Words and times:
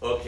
Ok, 0.00 0.22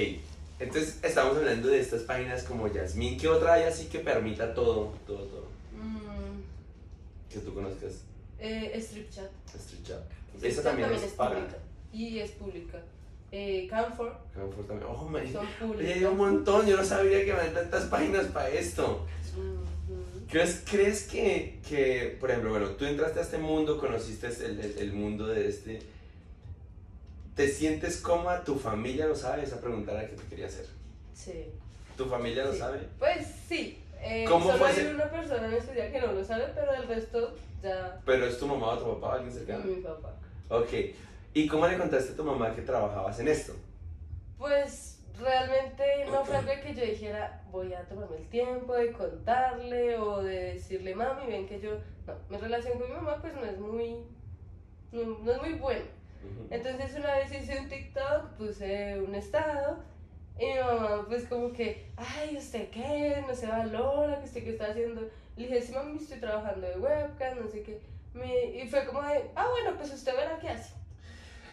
entonces 0.60 0.98
estamos 1.02 1.36
hablando 1.36 1.68
de 1.68 1.80
estas 1.80 2.02
páginas 2.02 2.43
como 2.44 2.69
Yasmín. 2.72 3.19
¿Qué 3.19 3.28
otra 3.28 3.54
hay 3.54 3.65
así 3.65 3.86
que 3.86 3.98
permita 4.01 4.54
todo, 4.54 4.93
todo, 5.06 5.19
todo? 5.25 5.46
Mm, 5.77 7.33
Que 7.33 7.38
tú 7.41 7.54
conozcas. 7.54 7.93
eh, 8.39 8.73
Strip 8.77 9.11
Chat. 9.11 9.31
Street 9.54 9.83
Chat. 9.85 10.01
Strip 10.37 10.53
Esa 10.53 10.62
también, 10.62 10.93
es 10.93 11.03
paga. 11.12 11.35
pública. 11.37 11.59
Y 11.93 12.19
es 12.19 12.31
pública. 12.33 12.79
Eh, 13.31 13.67
Camfor 13.69 14.17
Canfor 14.35 14.67
también. 14.67 14.88
Oh, 14.90 15.06
me 15.08 15.31
son 15.31 15.46
públicas. 15.60 15.96
hay 15.96 16.04
un 16.04 16.16
montón. 16.16 16.66
Yo 16.66 16.76
no 16.78 16.84
sabía 16.84 17.24
que 17.24 17.32
había 17.32 17.52
tantas 17.52 17.84
páginas 17.84 18.26
para 18.26 18.48
esto. 18.48 19.06
¿Crees, 20.30 20.62
crees 20.68 21.04
que, 21.04 21.58
que, 21.66 22.16
por 22.20 22.30
ejemplo, 22.30 22.50
bueno, 22.50 22.68
tú 22.70 22.84
entraste 22.84 23.18
a 23.18 23.22
este 23.22 23.38
mundo, 23.38 23.78
conociste 23.78 24.26
el, 24.26 24.60
el- 24.60 24.78
el 24.78 24.92
mundo 24.92 25.26
de 25.26 25.48
este. 25.48 25.78
¿Te 27.39 27.46
sientes 27.46 27.98
cómoda? 27.98 28.43
¿Tu 28.43 28.57
familia 28.59 29.07
lo 29.07 29.14
sabe? 29.14 29.45
Esa 29.45 29.61
pregunta 29.61 29.93
era 29.93 30.09
que 30.09 30.16
te 30.16 30.25
quería 30.25 30.46
hacer. 30.46 30.66
Sí. 31.15 31.52
¿Tu 31.96 32.05
familia 32.06 32.45
lo 32.45 32.52
Sí. 32.52 32.59
sabe? 32.59 32.80
Pues 32.98 33.29
sí. 33.48 33.80
Eh, 34.01 34.24
¿Cómo 34.27 34.51
solo 34.51 34.66
hay 34.66 34.87
una 34.87 35.09
persona 35.09 35.46
en 35.46 35.52
especial 35.52 35.93
que 35.93 36.01
no 36.01 36.12
lo 36.15 36.24
sabe, 36.24 36.48
pero 36.52 36.74
el 36.74 36.88
resto 36.88 37.37
ya. 37.62 38.01
¿Pero 38.05 38.27
es 38.27 38.41
tu 38.41 38.48
mamá 38.48 38.70
o 38.70 38.79
tu 38.79 39.01
papá, 39.01 39.15
alguien 39.15 39.32
cercano? 39.32 39.65
Mi 39.66 39.77
papá. 39.80 40.16
Ok. 40.48 40.69
¿Y 41.32 41.46
cómo 41.46 41.69
le 41.69 41.79
contaste 41.79 42.12
a 42.12 42.16
tu 42.16 42.24
mamá 42.24 42.52
que 42.56 42.62
trabajabas 42.62 43.20
en 43.20 43.29
esto? 43.29 43.52
Pues 44.37 44.98
realmente 45.20 46.07
no 46.07 46.24
fue 46.24 46.38
algo 46.38 46.51
que 46.60 46.74
yo 46.74 46.82
dijera, 46.84 47.45
voy 47.52 47.73
a 47.73 47.84
tomarme 47.87 48.16
el 48.16 48.29
tiempo 48.30 48.74
de 48.74 48.91
contarle 48.91 49.96
o 49.96 50.24
de 50.24 50.55
decirle, 50.55 50.93
mami, 50.96 51.27
ven 51.29 51.46
que 51.46 51.60
yo. 51.60 51.70
No, 52.05 52.15
mi 52.30 52.37
relación 52.37 52.80
con 52.80 52.88
mi 52.88 52.95
mamá, 52.96 53.18
pues 53.20 53.32
no 53.34 53.45
es 53.45 53.57
muy. 53.60 53.95
No, 54.91 55.18
no 55.20 55.32
es 55.32 55.41
muy 55.41 55.52
buena. 55.52 55.84
Entonces 56.50 56.95
una 56.96 57.16
vez 57.16 57.32
hice 57.32 57.58
un 57.58 57.68
TikTok, 57.68 58.30
puse 58.36 59.00
un 59.00 59.14
estado 59.14 59.78
y 60.40 60.46
mi 60.46 60.59
mamá 60.59 61.04
pues 61.09 61.24
como 61.24 61.52
que, 61.52 61.86
ay, 61.96 62.37
¿usted 62.37 62.70
qué? 62.70 63.23
No 63.26 63.34
se 63.34 63.46
valora, 63.46 64.19
que 64.20 64.25
usted 64.27 64.45
qué 64.45 64.51
está 64.51 64.67
haciendo. 64.67 65.03
Le 65.37 65.45
dije, 65.47 65.61
sí, 65.62 65.73
mami, 65.73 65.98
estoy 65.98 66.19
trabajando 66.20 66.67
de 66.67 66.78
webcam, 66.78 67.41
no 67.41 67.48
sé 67.48 67.62
qué. 67.62 67.81
Me- 68.15 68.62
y 68.62 68.69
fue 68.69 68.84
como 68.87 69.03
de, 69.03 69.31
ah, 69.37 69.47
bueno, 69.51 69.77
pues 69.77 69.93
usted 69.93 70.12
verá 70.17 70.39
qué 70.41 70.48
hace. 70.48 70.75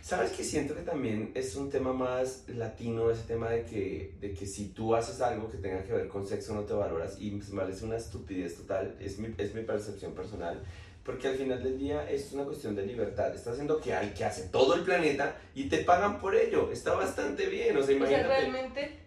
¿Sabes 0.01 0.31
que 0.33 0.43
siento 0.43 0.75
que 0.75 0.81
también 0.83 1.31
es 1.33 1.55
un 1.55 1.71
tema 1.71 1.91
más 1.91 2.43
latino, 2.47 3.09
ese 3.09 3.23
tema 3.23 3.49
de 3.49 3.65
que, 3.65 4.13
de 4.21 4.35
que 4.35 4.45
si 4.45 4.67
tú 4.69 4.93
haces 4.95 5.19
algo 5.19 5.49
que 5.49 5.57
tenga 5.57 5.83
que 5.83 5.93
ver 5.93 6.07
con 6.07 6.27
sexo 6.27 6.53
no 6.53 6.61
te 6.61 6.73
valoras 6.73 7.17
y 7.19 7.31
pues, 7.31 7.49
me 7.49 7.61
parece 7.61 7.85
una 7.85 7.97
estupidez 7.97 8.55
total, 8.55 8.95
es 8.99 9.17
mi, 9.17 9.33
es 9.39 9.55
mi 9.55 9.63
percepción 9.63 10.13
personal, 10.13 10.61
porque 11.05 11.27
al 11.27 11.35
final 11.35 11.61
del 11.63 11.77
día 11.77 12.09
es 12.09 12.33
una 12.33 12.43
cuestión 12.45 12.75
de 12.75 12.85
libertad, 12.85 13.33
estás 13.33 13.53
haciendo 13.53 13.79
que 13.79 13.93
hay 13.93 14.09
que 14.09 14.25
hace 14.25 14.49
todo 14.49 14.73
el 14.73 14.81
planeta 14.81 15.37
y 15.53 15.69
te 15.69 15.83
pagan 15.83 16.19
por 16.19 16.35
ello, 16.35 16.71
está 16.71 16.95
bastante 16.95 17.45
bien, 17.45 17.77
o 17.77 17.83
sea, 17.83 17.83
O 17.83 17.85
sea, 17.87 17.95
imagínate. 17.95 18.27
realmente 18.27 18.99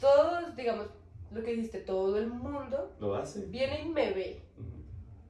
todos, 0.00 0.56
digamos, 0.56 0.88
lo 1.30 1.42
que 1.44 1.52
dijiste, 1.52 1.78
todo 1.78 2.18
el 2.18 2.26
mundo 2.26 2.92
Lo 2.98 3.14
hace. 3.14 3.46
viene 3.46 3.82
y 3.82 3.88
me 3.88 4.12
ve. 4.12 4.40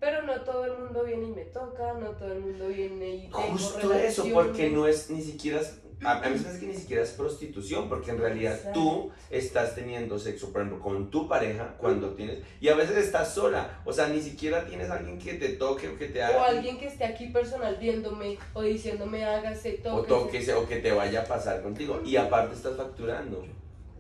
Pero 0.01 0.23
no 0.23 0.41
todo 0.43 0.65
el 0.67 0.79
mundo 0.79 1.05
viene 1.05 1.29
y 1.29 1.31
me 1.31 1.45
toca, 1.47 1.95
no 1.95 2.11
todo 2.13 2.33
el 2.33 2.41
mundo 2.41 2.69
viene 2.69 3.09
y 3.17 3.21
tengo 3.23 3.41
Justo 3.41 3.93
eso, 3.93 4.25
porque 4.33 4.69
no 4.71 4.87
es 4.87 5.11
ni 5.11 5.23
siquiera, 5.23 5.61
a, 6.05 6.19
a 6.25 6.29
mí 6.31 6.39
se 6.39 6.45
me 6.45 6.51
hace 6.51 6.61
que 6.61 6.67
ni 6.67 6.75
siquiera 6.75 7.03
es 7.03 7.11
prostitución, 7.11 7.89
porque 7.89 8.11
en 8.11 8.19
realidad 8.19 8.55
Exacto. 8.55 8.81
tú 8.81 9.11
estás 9.31 9.75
teniendo 9.75 10.19
sexo, 10.19 10.53
por 10.53 10.63
ejemplo, 10.63 10.83
con 10.83 11.11
tu 11.11 11.29
pareja 11.29 11.75
cuando 11.79 12.11
tienes, 12.11 12.39
y 12.61 12.69
a 12.69 12.75
veces 12.75 12.97
estás 12.99 13.35
sola, 13.35 13.81
o 13.85 13.93
sea, 13.93 14.09
ni 14.09 14.21
siquiera 14.21 14.65
tienes 14.67 14.91
alguien 14.91 15.19
que 15.19 15.35
te 15.35 15.51
toque 15.51 15.89
o 15.89 15.99
que 15.99 16.09
te 16.09 16.23
haga, 16.23 16.39
O 16.39 16.45
alguien 16.45 16.79
que 16.79 16.87
esté 16.87 17.05
aquí 17.05 17.29
personal 17.29 17.77
viéndome 17.81 18.39
o 18.53 18.63
diciéndome 18.63 19.25
hágase, 19.25 19.81
o 19.85 19.97
toque. 20.03 20.09
toques 20.09 20.49
o 20.51 20.69
que 20.69 20.77
te 20.77 20.93
vaya 20.93 21.23
a 21.23 21.25
pasar 21.25 21.63
contigo, 21.63 22.03
y 22.05 22.17
aparte 22.17 22.55
estás 22.55 22.77
facturando. 22.77 23.45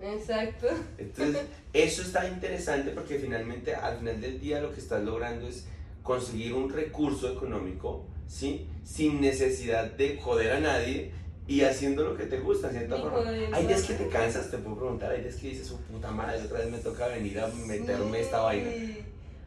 Exacto. 0.02 0.66
Entonces, 0.98 1.42
eso 1.72 2.02
está 2.02 2.28
interesante 2.28 2.90
porque 2.90 3.18
finalmente, 3.18 3.74
al 3.74 3.98
final 3.98 4.20
del 4.20 4.38
día, 4.40 4.60
lo 4.60 4.72
que 4.72 4.80
estás 4.80 5.02
logrando 5.02 5.48
es 5.48 5.66
conseguir 6.02 6.52
un 6.52 6.70
recurso 6.70 7.32
económico, 7.32 8.04
¿sí? 8.26 8.68
Sin 8.82 9.20
necesidad 9.22 9.90
de 9.92 10.18
joder 10.20 10.52
a 10.52 10.60
nadie 10.60 11.12
y 11.46 11.60
haciendo 11.62 12.04
lo 12.04 12.16
que 12.16 12.24
te 12.24 12.38
gusta, 12.40 12.68
de 12.68 12.78
cierta 12.78 12.96
forma. 12.96 13.18
jodiendo 13.18 13.56
Hay 13.56 13.66
días 13.66 13.82
que 13.82 13.94
te 13.94 14.08
cansas, 14.08 14.50
te 14.50 14.58
puedo 14.58 14.76
preguntar, 14.76 15.12
hay 15.12 15.22
días 15.22 15.36
que 15.36 15.48
dices, 15.48 15.66
su 15.66 15.78
puta 15.82 16.10
madre, 16.10 16.42
otra 16.42 16.60
vez 16.60 16.70
me 16.70 16.78
toca 16.78 17.08
venir 17.08 17.38
a 17.40 17.48
meterme 17.48 18.20
esta 18.20 18.40
vaina. 18.40 18.70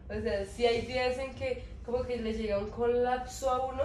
O 0.09 0.21
sea, 0.21 0.45
sí 0.45 0.65
hay 0.65 0.81
días 0.85 1.17
en 1.17 1.33
que 1.33 1.63
como 1.85 2.03
que 2.03 2.17
le 2.17 2.33
llega 2.33 2.59
un 2.59 2.69
colapso 2.69 3.49
a 3.49 3.65
uno 3.65 3.83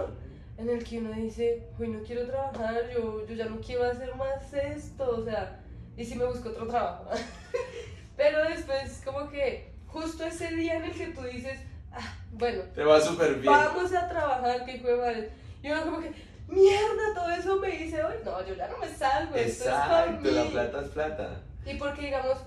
en 0.57 0.69
el 0.69 0.83
que 0.83 0.99
uno 0.99 1.11
dice, 1.13 1.63
hoy 1.79 1.87
no 1.87 2.03
quiero 2.03 2.27
trabajar, 2.27 2.89
yo, 2.93 3.25
yo 3.25 3.35
ya 3.35 3.45
no 3.45 3.59
quiero 3.59 3.85
hacer 3.85 4.13
más 4.15 4.53
esto, 4.53 5.17
o 5.17 5.25
sea, 5.25 5.59
y 5.97 6.05
si 6.05 6.15
me 6.15 6.25
busco 6.25 6.49
otro 6.49 6.67
trabajo. 6.67 7.05
Pero 8.15 8.43
después 8.49 9.01
como 9.03 9.29
que 9.29 9.71
justo 9.87 10.23
ese 10.25 10.49
día 10.55 10.77
en 10.77 10.85
el 10.85 10.91
que 10.91 11.07
tú 11.07 11.21
dices, 11.23 11.59
ah, 11.91 12.15
bueno, 12.31 12.63
Te 12.75 12.83
va 12.83 13.01
súper 13.01 13.35
bien. 13.35 13.51
vamos 13.51 13.91
a 13.93 14.07
trabajar, 14.07 14.65
que 14.65 14.77
hijo 14.77 14.87
de 14.87 14.95
madre. 14.95 15.29
Y 15.63 15.71
uno 15.71 15.83
como 15.83 16.01
que, 16.01 16.11
mierda, 16.53 17.13
todo 17.15 17.29
eso 17.31 17.59
me 17.59 17.69
dice 17.69 18.03
hoy, 18.03 18.15
no, 18.23 18.45
yo 18.45 18.53
ya 18.55 18.67
no 18.69 18.77
me 18.77 18.87
salgo, 18.87 19.35
esto 19.35 19.63
es 19.63 19.69
Exacto, 19.69 20.31
la 20.31 20.43
mí". 20.43 20.49
plata 20.51 20.81
es 20.81 20.87
plata. 20.89 21.41
Y 21.65 21.73
porque, 21.75 22.01
digamos, 22.01 22.37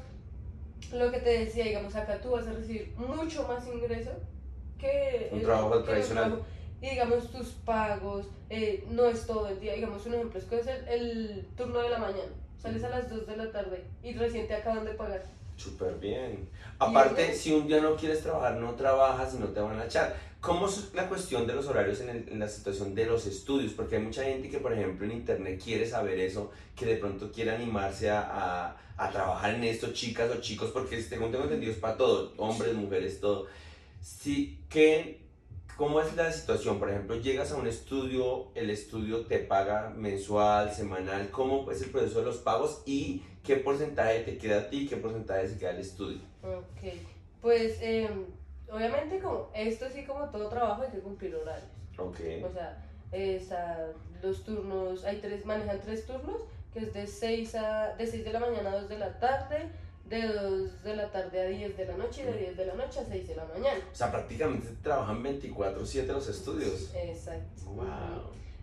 lo 0.92 1.10
que 1.10 1.18
te 1.20 1.38
decía, 1.44 1.64
digamos, 1.64 1.94
acá 1.96 2.18
tú 2.20 2.30
vas 2.30 2.46
a 2.46 2.52
recibir 2.52 2.92
mucho 2.96 3.46
más 3.48 3.66
ingreso 3.66 4.10
que 4.78 5.28
Un 5.32 5.38
el- 5.40 5.44
trabajo 5.44 5.78
que 5.78 5.84
tradicional. 5.86 6.24
trabajo. 6.24 6.46
Y 6.82 6.90
digamos, 6.90 7.32
tus 7.32 7.48
pagos, 7.64 8.26
eh, 8.50 8.84
no 8.90 9.06
es 9.06 9.26
todo 9.26 9.48
el 9.48 9.58
día. 9.60 9.74
Digamos, 9.74 10.04
un 10.06 10.14
ejemplo, 10.14 10.38
es 10.38 10.44
que 10.44 10.60
es 10.60 10.66
el, 10.66 10.88
el 10.88 11.46
turno 11.56 11.78
de 11.80 11.88
la 11.88 11.98
mañana. 11.98 12.30
Sales 12.60 12.84
a 12.84 12.90
las 12.90 13.08
2 13.08 13.26
de 13.26 13.36
la 13.36 13.50
tarde 13.50 13.84
y 14.02 14.12
recién 14.14 14.46
te 14.46 14.54
acaban 14.54 14.84
de 14.84 14.92
pagar. 14.92 15.22
Súper 15.56 15.94
bien. 15.94 16.48
Aparte, 16.78 17.32
si 17.34 17.54
un 17.54 17.66
día 17.66 17.80
no 17.80 17.96
quieres 17.96 18.22
trabajar, 18.22 18.56
no 18.56 18.74
trabajas 18.74 19.34
y 19.34 19.38
no 19.38 19.46
te 19.46 19.60
van 19.60 19.80
a 19.80 19.86
echar. 19.86 20.14
¿Cómo 20.46 20.66
es 20.68 20.92
la 20.94 21.08
cuestión 21.08 21.46
de 21.46 21.54
los 21.54 21.66
horarios 21.66 22.00
en, 22.00 22.08
el- 22.10 22.28
en 22.28 22.38
la 22.38 22.48
situación 22.48 22.94
de 22.94 23.04
los 23.06 23.26
estudios? 23.26 23.72
Porque 23.72 23.96
hay 23.96 24.02
mucha 24.02 24.22
gente 24.24 24.48
que, 24.48 24.58
por 24.58 24.72
ejemplo, 24.72 25.04
en 25.04 25.12
internet 25.12 25.60
quiere 25.62 25.86
saber 25.88 26.18
eso, 26.20 26.50
que 26.76 26.86
de 26.86 26.96
pronto 26.96 27.32
quiere 27.32 27.50
animarse 27.50 28.10
a, 28.10 28.20
a- 28.20 28.76
a 28.96 29.10
trabajar 29.10 29.54
en 29.54 29.64
esto, 29.64 29.92
chicas 29.92 30.30
o 30.30 30.40
chicos, 30.40 30.70
porque 30.70 31.02
según 31.02 31.30
tengo 31.32 31.44
entendido 31.44 31.72
es 31.72 31.78
para 31.78 31.96
todo, 31.96 32.32
hombres, 32.38 32.72
mujeres, 32.74 33.20
todo. 33.20 33.46
Sí, 34.00 34.60
¿qué, 34.70 35.20
¿Cómo 35.76 36.00
es 36.00 36.14
la 36.16 36.32
situación? 36.32 36.78
Por 36.78 36.88
ejemplo, 36.88 37.16
llegas 37.16 37.52
a 37.52 37.56
un 37.56 37.66
estudio, 37.66 38.48
el 38.54 38.70
estudio 38.70 39.26
te 39.26 39.40
paga 39.40 39.90
mensual, 39.94 40.72
semanal, 40.72 41.28
¿cómo 41.30 41.70
es 41.70 41.82
el 41.82 41.90
proceso 41.90 42.20
de 42.20 42.24
los 42.24 42.38
pagos 42.38 42.82
y 42.86 43.20
qué 43.44 43.56
porcentaje 43.56 44.20
te 44.20 44.38
queda 44.38 44.60
a 44.60 44.70
ti 44.70 44.78
y 44.84 44.86
qué 44.86 44.96
porcentaje 44.96 45.48
se 45.48 45.58
queda 45.58 45.70
al 45.70 45.80
estudio? 45.80 46.18
Ok. 46.42 46.94
Pues, 47.42 47.76
eh, 47.82 48.08
obviamente, 48.70 49.18
como 49.20 49.50
esto 49.54 49.86
sí, 49.92 50.04
como 50.04 50.28
todo 50.30 50.48
trabajo, 50.48 50.82
hay 50.82 50.90
que 50.90 51.00
cumplir 51.00 51.34
horarios. 51.34 51.70
Ok. 51.98 52.20
O 52.44 52.52
sea, 52.52 52.84
está 53.12 53.88
los 54.22 54.44
turnos, 54.44 55.04
hay 55.04 55.18
tres, 55.18 55.44
manejan 55.44 55.80
tres 55.80 56.06
turnos, 56.06 56.42
que 56.72 56.80
es 56.80 56.92
de 56.92 57.06
6, 57.06 57.54
a, 57.56 57.94
de 57.96 58.06
6 58.06 58.24
de 58.24 58.32
la 58.32 58.40
mañana 58.40 58.70
a 58.70 58.80
2 58.80 58.88
de 58.88 58.98
la 58.98 59.18
tarde, 59.18 59.70
de 60.08 60.22
2 60.22 60.84
de 60.84 60.96
la 60.96 61.10
tarde 61.10 61.40
a 61.40 61.44
10 61.46 61.76
de 61.76 61.86
la 61.86 61.96
noche 61.96 62.22
y 62.22 62.24
de 62.24 62.38
10 62.38 62.56
de 62.56 62.66
la 62.66 62.74
noche 62.74 63.00
a 63.00 63.04
6 63.04 63.28
de 63.28 63.36
la 63.36 63.44
mañana. 63.44 63.80
O 63.92 63.94
sea, 63.94 64.10
prácticamente 64.10 64.68
trabajan 64.82 65.22
24/7 65.22 66.06
los 66.06 66.28
estudios. 66.28 66.90
Exacto. 66.94 67.70
Wow. 67.70 67.86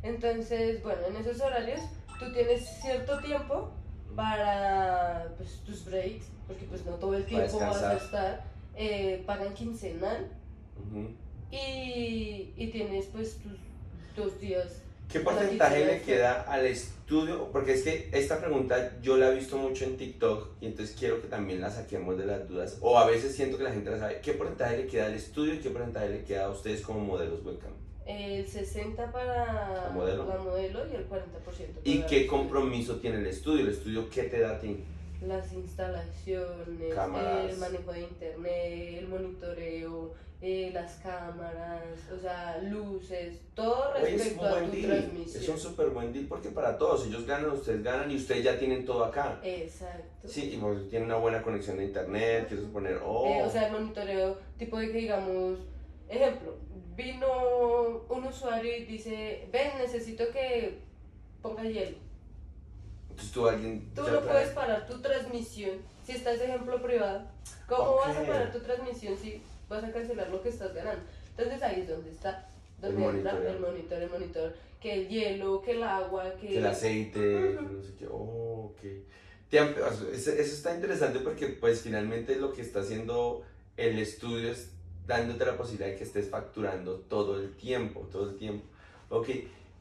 Entonces, 0.03 0.81
bueno, 0.84 1.02
en 1.08 1.18
esos 1.18 1.40
horarios 1.41 1.81
tú 2.20 2.31
tienes 2.34 2.68
cierto 2.81 3.20
tiempo 3.20 3.72
para 4.16 5.34
pues, 5.38 5.62
tus 5.66 5.85
breaks, 5.85 6.25
porque 6.47 6.66
pues 6.66 6.85
no 6.85 6.94
todo 6.96 7.16
el 7.16 7.25
tiempo 7.25 7.59
vas 7.59 7.81
a 7.81 7.94
estar, 7.96 8.44
eh, 8.75 9.23
pagan 9.25 9.53
quincenal 9.53 10.28
Ujú. 10.89 11.09
y, 11.51 12.53
y 12.57 12.67
tienes 12.72 13.06
pues 13.07 13.38
tus 13.38 13.53
dos 14.16 14.39
días. 14.39 14.81
¿Qué 15.11 15.19
porcentaje 15.19 15.85
le 15.85 16.01
queda 16.01 16.41
al 16.41 16.66
estudio? 16.66 17.50
Porque 17.51 17.73
es 17.73 17.84
que 17.84 18.09
esta 18.13 18.39
pregunta 18.39 19.00
yo 19.01 19.17
la 19.17 19.29
he 19.29 19.35
visto 19.35 19.58
mucho 19.58 19.84
en 19.85 19.97
TikTok 19.97 20.49
y 20.61 20.66
entonces 20.66 20.96
quiero 20.97 21.22
que 21.22 21.28
también 21.28 21.61
la 21.61 21.70
saquemos 21.70 22.17
de 22.17 22.25
las 22.25 22.47
dudas. 22.47 22.78
O 22.81 22.97
a 22.97 23.05
veces 23.05 23.35
siento 23.35 23.58
que 23.58 23.64
la 23.64 23.72
gente 23.72 23.91
la 23.91 23.99
sabe. 23.99 24.22
¿Qué 24.22 24.34
porcentaje 24.34 24.78
le 24.78 24.87
queda 24.87 25.05
al 25.08 25.14
estudio 25.14 25.53
y 25.53 25.59
qué 25.59 25.69
porcentaje 25.69 26.09
le 26.09 26.23
queda 26.23 26.46
a 26.46 26.49
ustedes 26.49 26.81
como 26.81 26.99
modelos 27.02 27.46
webcam? 27.46 27.72
El 28.08 28.47
60 28.47 29.11
para 29.11 29.84
¿La 29.85 29.91
modelo? 29.93 30.26
la 30.28 30.37
modelo 30.37 30.79
y 30.91 30.96
el 30.96 31.08
40% 31.08 31.11
para 31.11 31.59
¿Y 31.84 32.03
qué 32.09 32.26
compromiso 32.26 32.96
tiene 32.97 33.17
el 33.19 33.28
estudio? 33.28 33.61
¿El 33.61 33.69
estudio 33.72 34.09
qué 34.09 34.23
te 34.23 34.40
da 34.40 34.52
a 34.55 34.59
ti? 34.59 34.78
Las 35.28 35.53
instalaciones, 35.53 36.93
Cámaras. 36.93 37.49
el 37.52 37.58
manejo 37.58 37.91
de 37.93 38.02
internet, 38.02 38.97
el 38.99 39.08
monitoreo, 39.08 40.14
eh, 40.41 40.72
las 40.73 40.96
cámaras, 40.96 41.84
o 42.14 42.20
sea, 42.20 42.58
luces, 42.64 43.40
todo 43.55 43.93
Oye, 43.93 44.03
es 44.03 44.11
un 44.14 44.17
respecto 44.20 44.46
a 44.46 44.59
tu 44.59 44.72
deal. 44.72 44.85
transmisión. 44.87 45.43
Es 45.43 45.49
un 45.49 45.58
súper 45.58 45.90
buen 45.91 46.11
deal 46.11 46.25
porque 46.28 46.49
para 46.49 46.78
todos, 46.78 47.08
ellos 47.08 47.25
ganan, 47.25 47.52
ustedes 47.52 47.81
ganan 47.81 48.11
y 48.11 48.17
ustedes 48.17 48.43
ya 48.43 48.59
tienen 48.59 48.85
todo 48.85 49.05
acá. 49.05 49.40
Exacto. 49.43 50.28
Sí, 50.28 50.52
y 50.53 50.58
pues 50.58 50.90
tienen 50.90 51.08
una 51.08 51.17
buena 51.17 51.41
conexión 51.41 51.78
de 51.78 51.85
internet, 51.85 52.47
quiero 52.49 52.64
suponer, 52.64 52.99
oh, 53.05 53.26
Eh, 53.28 53.43
o 53.43 53.49
sea, 53.49 53.67
el 53.67 53.73
monitoreo, 53.73 54.37
tipo 54.58 54.78
de 54.78 54.91
que 54.91 54.97
digamos, 54.97 55.59
ejemplo, 56.09 56.58
vino 56.96 58.03
un 58.09 58.23
usuario 58.26 58.76
y 58.78 58.84
dice, 58.85 59.47
ven, 59.53 59.72
necesito 59.78 60.26
que 60.31 60.79
ponga 61.41 61.64
hielo. 61.64 61.97
Entonces 63.14 63.32
tú 63.32 63.48
alguien... 63.48 63.92
Tú 63.94 64.02
no 64.02 64.22
puedes 64.22 64.50
parar 64.50 64.88
tu 64.88 65.00
transmisión 65.02 65.78
si 66.06 66.14
estás 66.14 66.42
ejemplo 66.42 66.82
privado. 66.82 67.22
¿Cómo 67.68 67.98
vas 67.98 68.18
a 68.18 68.24
parar 68.26 68.52
tu 68.52 68.60
transmisión 68.60 69.16
si 69.18 69.42
vas 69.70 69.84
a 69.84 69.92
cancelar 69.92 70.30
lo 70.30 70.42
que 70.42 70.50
estás 70.50 70.74
ganando? 70.74 71.04
Entonces 71.38 71.62
ahí 71.62 71.82
es 71.82 71.88
donde 71.90 72.10
está, 72.10 72.50
donde 72.82 73.06
El 73.06 73.16
entra 73.18 73.32
el 73.52 73.60
monitor, 73.60 74.02
el 74.02 74.10
monitor, 74.10 74.56
que 74.82 74.94
el 74.94 75.08
hielo, 75.10 75.62
que 75.62 75.72
el 75.74 75.84
agua, 75.84 76.34
que... 76.42 76.48
que 76.48 76.58
el 76.58 76.66
aceite, 76.66 77.58
no 77.62 77.84
sé 77.84 77.94
qué, 77.98 78.08
oh, 78.08 78.72
ok. 78.74 78.82
Te 79.50 79.60
han- 79.60 79.76
Eso, 80.12 80.32
eso 80.32 80.32
está 80.32 80.74
interesante 80.74 81.20
porque 81.20 81.48
pues 81.48 81.82
finalmente 81.82 82.36
lo 82.36 82.52
que 82.52 82.62
está 82.62 82.80
haciendo 82.80 83.44
el 83.78 84.00
estudio 84.00 84.52
es 84.52 84.72
dándote 85.06 85.46
la 85.46 85.56
posibilidad 85.58 85.90
de 85.90 85.96
que 85.98 86.04
estés 86.04 86.30
facturando 86.30 86.96
todo 87.02 87.40
el 87.40 87.56
tiempo, 87.56 88.08
todo 88.12 88.30
el 88.32 88.38
tiempo. 88.38 88.66
Ok, 89.10 89.30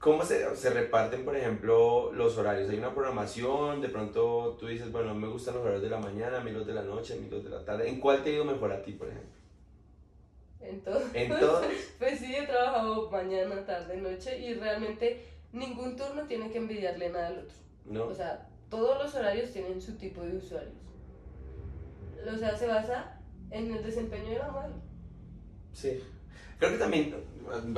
¿cómo 0.02 0.24
se, 0.24 0.54
se 0.56 0.70
reparten, 0.70 1.24
por 1.24 1.36
ejemplo, 1.36 2.12
los 2.12 2.36
horarios? 2.36 2.68
¿Hay 2.68 2.76
una 2.76 2.92
programación? 2.92 3.80
De 3.80 3.88
pronto 3.88 4.56
tú 4.58 4.66
dices, 4.66 4.90
bueno, 4.90 5.14
me 5.14 5.28
gustan 5.28 5.54
los 5.54 5.62
horarios 5.62 5.82
de 5.82 5.90
la 5.90 6.00
mañana, 6.00 6.38
a 6.38 6.44
mí 6.44 6.50
los 6.50 6.66
de 6.66 6.74
la 6.74 6.82
noche, 6.82 7.14
a 7.14 7.16
mí 7.16 7.28
los 7.30 7.44
de 7.44 7.50
la 7.50 7.64
tarde. 7.64 7.88
¿En 7.88 8.00
cuál 8.00 8.22
te 8.22 8.30
ha 8.30 8.32
ido 8.34 8.44
mejor 8.44 8.72
a 8.72 8.82
ti, 8.82 8.92
por 8.92 9.06
ejemplo? 9.08 9.30
Entonces, 10.60 11.08
¿En 11.14 11.28
todos? 11.40 11.64
pues 12.00 12.18
sí, 12.18 12.34
he 12.34 12.44
trabajado 12.46 13.08
mañana, 13.12 13.64
tarde, 13.64 13.96
noche 13.96 14.40
y 14.40 14.54
realmente 14.54 15.24
ningún 15.52 15.96
turno 15.96 16.24
tiene 16.26 16.50
que 16.50 16.58
envidiarle 16.58 17.10
nada 17.10 17.28
al 17.28 17.38
otro. 17.38 17.56
¿No? 17.84 18.06
O 18.06 18.14
sea, 18.14 18.48
todos 18.68 19.00
los 19.00 19.14
horarios 19.14 19.52
tienen 19.52 19.80
su 19.80 19.96
tipo 19.96 20.20
de 20.22 20.36
usuarios. 20.36 20.74
O 22.28 22.36
sea, 22.36 22.56
se 22.56 22.66
basa 22.66 23.20
en 23.52 23.70
el 23.70 23.84
desempeño 23.84 24.30
de 24.30 24.38
la 24.38 24.50
modelo. 24.50 24.74
Sí. 25.72 26.02
Creo 26.58 26.72
que 26.72 26.78
también, 26.78 27.14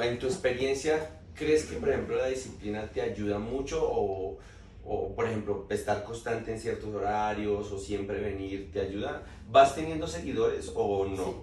en 0.03 0.19
tu 0.19 0.27
experiencia, 0.27 1.21
¿crees 1.35 1.67
que, 1.67 1.77
por 1.77 1.89
ejemplo, 1.89 2.17
la 2.17 2.27
disciplina 2.27 2.91
te 2.91 3.01
ayuda 3.03 3.39
mucho 3.39 3.81
o, 3.83 4.39
o, 4.85 5.15
por 5.15 5.27
ejemplo, 5.27 5.67
estar 5.71 6.05
constante 6.05 6.53
en 6.53 6.59
ciertos 6.59 6.95
horarios 6.95 7.71
o 7.73 7.79
siempre 7.79 8.21
venir 8.21 8.71
te 8.73 8.81
ayuda? 8.81 9.23
¿Vas 9.51 9.75
teniendo 9.75 10.07
seguidores 10.07 10.73
o 10.75 11.07
no? 11.07 11.25
Sí. 11.25 11.37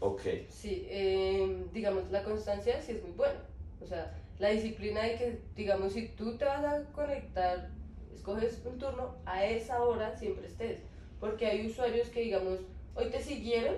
Ok. 0.00 0.22
Sí, 0.48 0.86
eh, 0.90 1.66
digamos, 1.72 2.10
la 2.10 2.22
constancia 2.22 2.80
sí 2.82 2.92
es 2.92 3.02
muy 3.02 3.12
buena. 3.12 3.40
O 3.80 3.86
sea, 3.86 4.14
la 4.38 4.50
disciplina 4.50 5.02
de 5.02 5.16
que, 5.16 5.40
digamos, 5.54 5.92
si 5.92 6.08
tú 6.08 6.36
te 6.36 6.44
vas 6.44 6.64
a 6.64 6.84
conectar, 6.92 7.70
escoges 8.12 8.60
un 8.64 8.78
turno, 8.78 9.16
a 9.24 9.44
esa 9.46 9.82
hora 9.82 10.16
siempre 10.16 10.46
estés. 10.46 10.80
Porque 11.20 11.46
hay 11.46 11.66
usuarios 11.66 12.08
que, 12.08 12.20
digamos, 12.20 12.60
hoy 12.94 13.10
te 13.10 13.22
siguieron, 13.22 13.76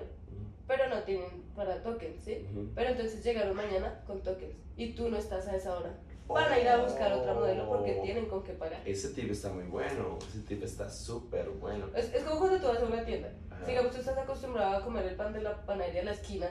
pero 0.67 0.89
no 0.89 1.01
tienen 1.03 1.43
para 1.55 1.81
tokens, 1.81 2.23
¿sí? 2.23 2.45
Ujú. 2.51 2.69
Pero 2.75 2.89
entonces 2.89 3.23
llegaron 3.23 3.55
mañana 3.55 4.01
con 4.05 4.21
tokens 4.21 4.55
y 4.75 4.93
tú 4.93 5.09
no 5.09 5.17
estás 5.17 5.47
a 5.47 5.55
esa 5.55 5.77
hora. 5.77 5.93
Van 6.27 6.51
a 6.51 6.59
ir 6.59 6.67
a 6.67 6.83
buscar 6.83 7.13
otra 7.13 7.33
modelo 7.33 7.67
porque 7.69 7.97
Oh. 7.99 8.03
tienen 8.03 8.25
con 8.25 8.43
qué 8.43 8.51
pagar. 8.51 8.81
Ese 8.85 9.09
tip 9.11 9.31
está 9.31 9.49
muy 9.49 9.63
bueno, 9.63 10.19
ese 10.29 10.41
tip 10.41 10.61
está 10.61 10.89
súper 10.89 11.49
bueno. 11.51 11.87
Es, 11.95 12.13
es 12.13 12.23
como 12.23 12.41
cuando 12.41 12.59
tú 12.59 12.67
vas 12.67 12.81
a 12.81 12.85
una 12.85 13.05
tienda. 13.05 13.29
Ajá. 13.49 13.65
Digamos, 13.65 13.91
tú 13.93 13.99
estás 13.99 14.17
acostumbrado 14.17 14.75
a 14.77 14.83
comer 14.83 15.05
el 15.05 15.15
pan 15.15 15.31
de 15.31 15.41
la 15.41 15.65
panadería 15.65 16.01
de 16.01 16.05
la 16.07 16.11
esquina 16.11 16.49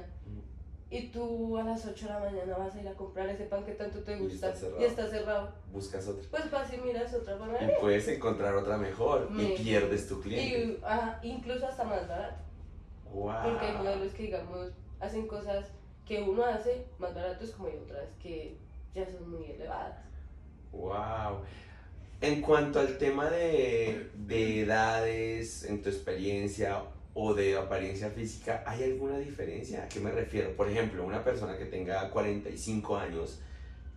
y 0.88 1.08
tú 1.08 1.58
a 1.58 1.64
las 1.64 1.84
8 1.84 2.06
de 2.06 2.12
la 2.12 2.20
mañana 2.20 2.56
vas 2.56 2.74
a 2.74 2.80
ir 2.80 2.88
a 2.88 2.94
comprar 2.94 3.28
ese 3.28 3.44
pan 3.44 3.64
que 3.64 3.72
tanto 3.72 3.98
te 4.04 4.16
Y 4.16 4.20
gusta 4.20 4.46
está 4.48 4.54
cerrado. 4.60 4.80
y 4.80 4.84
está 4.84 5.06
cerrado. 5.08 5.52
Buscas 5.72 6.06
otra. 6.08 6.24
Pues 6.30 6.50
vas 6.50 6.72
y 6.72 6.76
miras 6.78 7.12
otra 7.12 7.34
Y 7.34 7.38
panadería. 7.38 7.78
puedes 7.78 8.08
encontrar 8.08 8.54
otra 8.54 8.78
mejor 8.78 9.28
y 9.30 9.34
Me- 9.34 9.48
pierdes 9.56 10.08
tu 10.08 10.22
cliente. 10.22 10.58
Y, 10.58 10.80
ajá, 10.84 11.20
incluso 11.22 11.66
hasta 11.66 11.84
más 11.84 12.08
barato. 12.08 12.36
Wow. 13.12 13.34
Porque 13.44 13.66
hay 13.66 13.76
modelos 13.76 14.12
que, 14.12 14.22
digamos, 14.24 14.72
hacen 15.00 15.26
cosas 15.26 15.66
que 16.06 16.22
uno 16.22 16.44
hace 16.44 16.86
más 16.98 17.14
baratos 17.14 17.50
como 17.50 17.68
hay 17.68 17.76
otras 17.76 18.08
que 18.22 18.56
ya 18.94 19.04
son 19.10 19.30
muy 19.30 19.50
elevadas. 19.50 19.98
Wow. 20.72 21.40
En 22.20 22.40
cuanto 22.40 22.80
al 22.80 22.96
tema 22.98 23.28
de, 23.30 24.10
de 24.14 24.62
edades, 24.62 25.64
en 25.64 25.82
tu 25.82 25.88
experiencia 25.88 26.82
o 27.14 27.34
de 27.34 27.56
apariencia 27.56 28.10
física, 28.10 28.62
¿hay 28.66 28.84
alguna 28.84 29.18
diferencia? 29.18 29.84
¿A 29.84 29.88
qué 29.88 30.00
me 30.00 30.10
refiero? 30.10 30.54
Por 30.56 30.68
ejemplo, 30.70 31.04
una 31.04 31.24
persona 31.24 31.56
que 31.58 31.66
tenga 31.66 32.10
45 32.10 32.96
años 32.96 33.40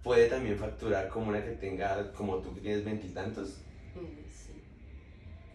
puede 0.03 0.27
también 0.29 0.57
facturar 0.57 1.09
como 1.09 1.29
una 1.29 1.44
que 1.44 1.51
tenga, 1.51 2.11
como 2.13 2.38
tú 2.38 2.53
que 2.56 2.61
tienes 2.61 2.85
veintitantos. 2.85 3.59
Mm, 3.95 4.29
Sí. 4.31 4.63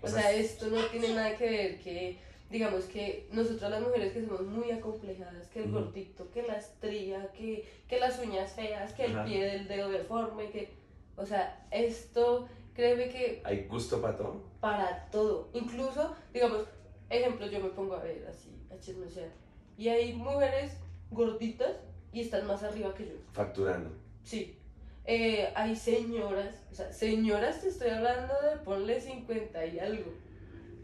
O 0.02 0.06
O 0.06 0.08
sea, 0.10 0.22
sea, 0.22 0.32
esto 0.32 0.66
no 0.68 0.84
tiene 0.86 1.14
nada 1.14 1.34
que 1.36 1.50
ver 1.50 1.80
que, 1.80 2.18
digamos 2.50 2.84
que 2.84 3.28
nosotras 3.32 3.70
las 3.70 3.82
mujeres 3.82 4.12
que 4.12 4.24
somos 4.24 4.42
muy 4.42 4.70
acomplejadas, 4.70 5.48
que 5.48 5.64
el 5.64 5.72
gordito, 5.72 6.30
que 6.30 6.42
la 6.42 6.56
estría, 6.56 7.32
que, 7.32 7.68
que 7.88 7.98
las 7.98 8.18
uñas 8.18 8.52
feas, 8.52 8.92
que 8.92 9.06
el 9.06 9.24
pie 9.24 9.44
del 9.44 9.68
dedo 9.68 9.88
deforme, 9.88 10.50
que, 10.50 10.68
o 11.16 11.26
sea, 11.26 11.66
esto, 11.70 12.48
créeme 12.74 13.08
que 13.08 13.42
¿Hay 13.44 13.66
gusto 13.66 14.00
para 14.00 14.16
todo? 14.16 14.42
para 14.60 15.08
todo, 15.10 15.48
incluso, 15.52 16.14
digamos, 16.32 16.64
ejemplo, 17.10 17.46
yo 17.46 17.60
me 17.60 17.70
pongo 17.70 17.94
a 17.94 18.02
ver 18.02 18.26
así, 18.28 18.50
a 18.72 18.78
chismosear, 18.78 19.30
y 19.76 19.88
hay 19.88 20.12
mujeres 20.12 20.72
gorditas 21.10 21.72
y 22.12 22.20
están 22.20 22.46
más 22.46 22.62
arriba 22.62 22.94
que 22.94 23.06
yo. 23.06 23.14
Facturando. 23.32 23.90
Sí. 24.22 24.56
Eh, 25.06 25.52
hay 25.54 25.76
señoras, 25.76 26.62
o 26.70 26.74
sea, 26.74 26.90
señoras 26.92 27.60
te 27.60 27.68
estoy 27.68 27.90
hablando 27.90 28.32
de 28.40 28.56
ponle 28.64 29.00
50 29.00 29.66
y 29.66 29.78
algo. 29.78 30.12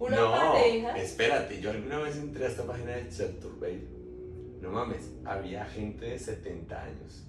Una 0.00 0.16
no, 0.16 0.32
pareja. 0.32 0.96
espérate, 0.98 1.60
yo 1.60 1.70
alguna 1.70 1.98
vez 1.98 2.16
entré 2.16 2.46
a 2.46 2.48
esta 2.48 2.64
página 2.64 2.92
de 2.92 3.08
Chaturbate. 3.10 3.86
No 4.62 4.70
mames, 4.70 5.10
había 5.24 5.64
gente 5.66 6.06
de 6.06 6.18
70 6.18 6.82
años. 6.82 7.22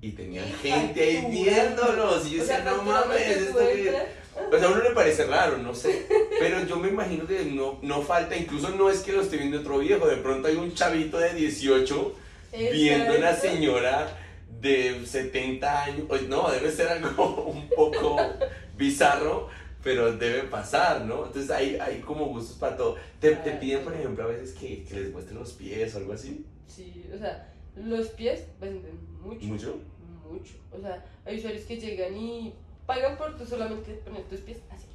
Y 0.00 0.12
tenían 0.12 0.46
gente 0.62 1.02
ahí 1.02 1.26
viéndolos. 1.30 2.26
Y 2.26 2.36
yo 2.36 2.42
O 2.42 2.46
sea, 2.46 2.58
decía, 2.60 2.72
no 2.72 2.82
mames, 2.82 3.20
esto 3.20 3.58
que... 3.58 3.94
O 4.50 4.58
sea, 4.58 4.68
a 4.68 4.72
uno 4.72 4.82
le 4.82 4.90
parece 4.90 5.26
raro, 5.26 5.58
no 5.58 5.74
sé. 5.74 6.06
Pero 6.38 6.64
yo 6.64 6.76
me 6.76 6.88
imagino 6.88 7.26
que 7.26 7.44
no, 7.44 7.78
no 7.82 8.00
falta, 8.00 8.34
incluso 8.34 8.70
no 8.70 8.88
es 8.88 9.00
que 9.00 9.12
lo 9.12 9.20
esté 9.20 9.36
viendo 9.36 9.60
otro 9.60 9.78
viejo. 9.78 10.06
De 10.06 10.16
pronto 10.16 10.48
hay 10.48 10.56
un 10.56 10.72
chavito 10.74 11.18
de 11.18 11.34
18 11.34 12.14
viendo 12.52 13.16
una 13.16 13.30
exacto. 13.30 13.48
señora 13.48 14.18
de 14.60 15.04
70 15.04 15.82
años. 15.84 16.06
No, 16.28 16.50
debe 16.50 16.70
ser 16.70 16.88
algo 16.88 17.44
un 17.54 17.68
poco 17.68 18.16
bizarro, 18.76 19.48
pero 19.82 20.12
debe 20.16 20.44
pasar, 20.44 21.02
¿no? 21.06 21.26
Entonces 21.26 21.50
hay, 21.50 21.76
hay 21.76 22.00
como 22.00 22.26
gustos 22.26 22.56
para 22.58 22.76
todo. 22.76 22.96
Te, 23.20 23.34
te 23.36 23.52
piden, 23.52 23.82
por 23.84 23.94
ejemplo, 23.94 24.24
a 24.24 24.28
veces 24.28 24.52
que, 24.54 24.84
que 24.84 24.94
les 25.00 25.12
muestren 25.12 25.38
los 25.38 25.52
pies 25.52 25.94
o 25.94 25.98
algo 25.98 26.12
así. 26.12 26.44
Sí, 26.66 27.08
o 27.14 27.18
sea, 27.18 27.52
los 27.76 28.08
pies 28.08 28.44
venden 28.60 28.98
mucho. 29.20 29.46
¿Mucho? 29.46 29.78
Mucho. 30.30 30.54
O 30.72 30.80
sea, 30.80 31.04
hay 31.24 31.38
usuarios 31.38 31.64
que 31.64 31.76
llegan 31.80 32.16
y 32.16 32.54
pagan 32.86 33.16
por 33.16 33.36
tú 33.36 33.44
solamente 33.46 33.94
poner 34.04 34.22
tus 34.24 34.40
pies 34.40 34.58
así. 34.70 34.86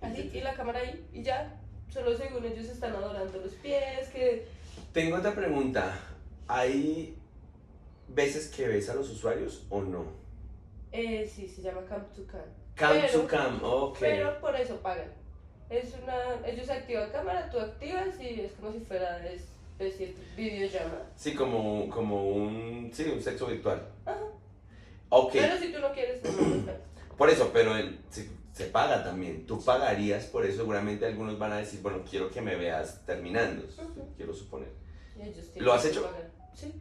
Así, 0.00 0.30
y 0.32 0.40
la 0.40 0.54
cámara 0.54 0.80
ahí, 0.80 1.04
y 1.12 1.22
ya. 1.22 1.60
Solo 1.88 2.16
según 2.16 2.44
ellos 2.44 2.66
están 2.66 2.94
adorando 2.94 3.38
los 3.38 3.52
pies, 3.54 4.08
que 4.08 4.46
Tengo 4.92 5.16
otra 5.16 5.34
pregunta. 5.34 5.98
¿Hay 6.48 7.16
veces 8.08 8.48
que 8.48 8.66
ves 8.68 8.88
a 8.90 8.94
los 8.94 9.08
usuarios 9.10 9.64
o 9.70 9.82
no? 9.82 10.04
eh, 10.92 11.30
sí, 11.32 11.46
se 11.48 11.62
llama 11.62 11.82
Camp 11.88 12.12
to 12.14 12.26
Cam. 12.26 12.40
Cam 12.76 12.92
Pero- 13.00 13.20
to 13.22 13.26
cam, 13.26 13.60
ok. 13.62 13.96
Pero 14.00 14.40
por 14.40 14.54
eso 14.54 14.76
pagan. 14.76 15.10
Es 15.70 15.94
una, 16.02 16.46
ellos 16.46 16.68
activan 16.70 17.10
cámara, 17.10 17.50
tú 17.50 17.58
activas 17.58 18.20
y 18.20 18.42
es 18.42 18.52
como 18.52 18.72
si 18.72 18.80
fuera 18.80 19.18
especie 19.26 20.08
de 20.08 20.14
videollamada. 20.36 21.10
Sí, 21.16 21.34
como, 21.34 21.88
como 21.90 22.28
un, 22.28 22.90
sí, 22.92 23.04
un 23.12 23.20
sexo 23.22 23.46
virtual. 23.46 23.82
Ajá. 24.04 24.20
Ok, 25.08 25.32
Pero 25.32 25.56
si 25.58 25.72
tú 25.72 25.80
no 25.80 25.92
quieres, 25.92 26.22
no 26.22 26.72
por 27.16 27.30
eso, 27.30 27.50
pero 27.52 27.74
el- 27.76 27.98
se, 28.10 28.28
se 28.52 28.66
paga 28.66 29.02
también. 29.02 29.46
Tú 29.46 29.64
pagarías, 29.64 30.26
por 30.26 30.44
eso 30.44 30.58
seguramente 30.58 31.06
algunos 31.06 31.38
van 31.38 31.52
a 31.52 31.56
decir, 31.58 31.80
bueno, 31.80 32.02
quiero 32.08 32.30
que 32.30 32.42
me 32.42 32.56
veas 32.56 33.04
terminando, 33.06 33.64
Ujú. 33.64 34.12
quiero 34.16 34.34
suponer. 34.34 34.68
¿Lo 35.56 35.72
has 35.72 35.84
hecho? 35.86 36.08
Sí. 36.54 36.72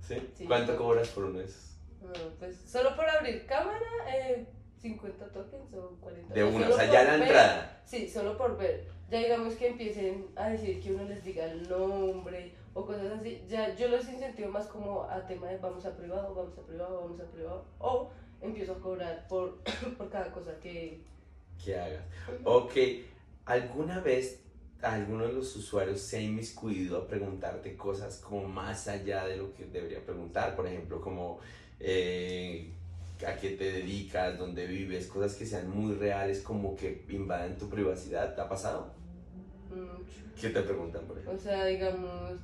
¿Sí? 0.00 0.44
¿Cuánto 0.46 0.76
cobras 0.76 1.08
por 1.08 1.34
esos? 1.40 1.76
No, 2.02 2.12
pues 2.38 2.56
solo 2.66 2.94
por 2.96 3.08
abrir 3.08 3.46
cámara, 3.46 3.80
eh, 4.14 4.33
50 4.84 5.32
tokens 5.32 5.72
o 5.74 5.96
40. 6.00 6.34
De 6.34 6.44
una, 6.44 6.68
o 6.68 6.72
sea, 6.76 6.84
ya 6.92 7.04
la 7.04 7.12
ver- 7.12 7.22
entrada. 7.22 7.82
Sí, 7.86 8.06
solo 8.08 8.36
por 8.36 8.58
ver. 8.58 8.84
Ya 9.10 9.18
digamos 9.18 9.54
que 9.54 9.68
empiecen 9.68 10.26
a 10.36 10.48
decir 10.50 10.82
que 10.82 10.92
uno 10.92 11.04
les 11.04 11.24
diga 11.24 11.44
el 11.46 11.68
nombre 11.68 12.52
o 12.74 12.84
cosas 12.84 13.06
así. 13.18 13.42
Ya 13.48 13.74
yo 13.74 13.88
los 13.88 14.06
incentivo 14.08 14.50
más 14.50 14.66
como 14.66 15.04
a 15.04 15.26
tema 15.26 15.48
de 15.48 15.56
vamos 15.56 15.86
a 15.86 15.96
privado, 15.96 16.34
vamos 16.34 16.58
a 16.58 16.62
privado, 16.66 17.00
vamos 17.00 17.18
a 17.20 17.24
privado. 17.24 17.64
O 17.78 18.10
empiezo 18.42 18.72
a 18.72 18.80
cobrar 18.80 19.26
por, 19.26 19.58
por 19.98 20.10
cada 20.10 20.30
cosa 20.30 20.52
que. 20.60 21.00
que 21.64 21.78
hagas. 21.78 22.04
Ok, 22.44 22.72
¿alguna 23.46 24.00
vez 24.00 24.40
alguno 24.82 25.26
de 25.26 25.32
los 25.32 25.56
usuarios 25.56 26.00
se 26.02 26.18
ha 26.18 26.20
inmiscuido 26.20 26.98
a 26.98 27.06
preguntarte 27.08 27.74
cosas 27.74 28.18
como 28.18 28.46
más 28.46 28.86
allá 28.88 29.24
de 29.26 29.38
lo 29.38 29.54
que 29.54 29.64
debería 29.64 30.04
preguntar? 30.04 30.54
Por 30.54 30.66
ejemplo, 30.66 31.00
como 31.00 31.38
eh, 31.80 32.70
a 33.26 33.36
qué 33.36 33.50
te 33.50 33.64
dedicas, 33.64 34.38
dónde 34.38 34.66
vives, 34.66 35.06
cosas 35.06 35.34
que 35.36 35.46
sean 35.46 35.70
muy 35.70 35.94
reales, 35.94 36.40
como 36.40 36.74
que 36.74 37.04
invaden 37.08 37.56
tu 37.56 37.68
privacidad. 37.68 38.34
¿Te 38.34 38.40
ha 38.40 38.48
pasado? 38.48 38.92
¿Qué 40.40 40.50
te 40.50 40.62
preguntan, 40.62 41.04
por 41.06 41.18
ejemplo? 41.18 41.38
O 41.38 41.38
sea, 41.38 41.64
digamos, 41.66 42.40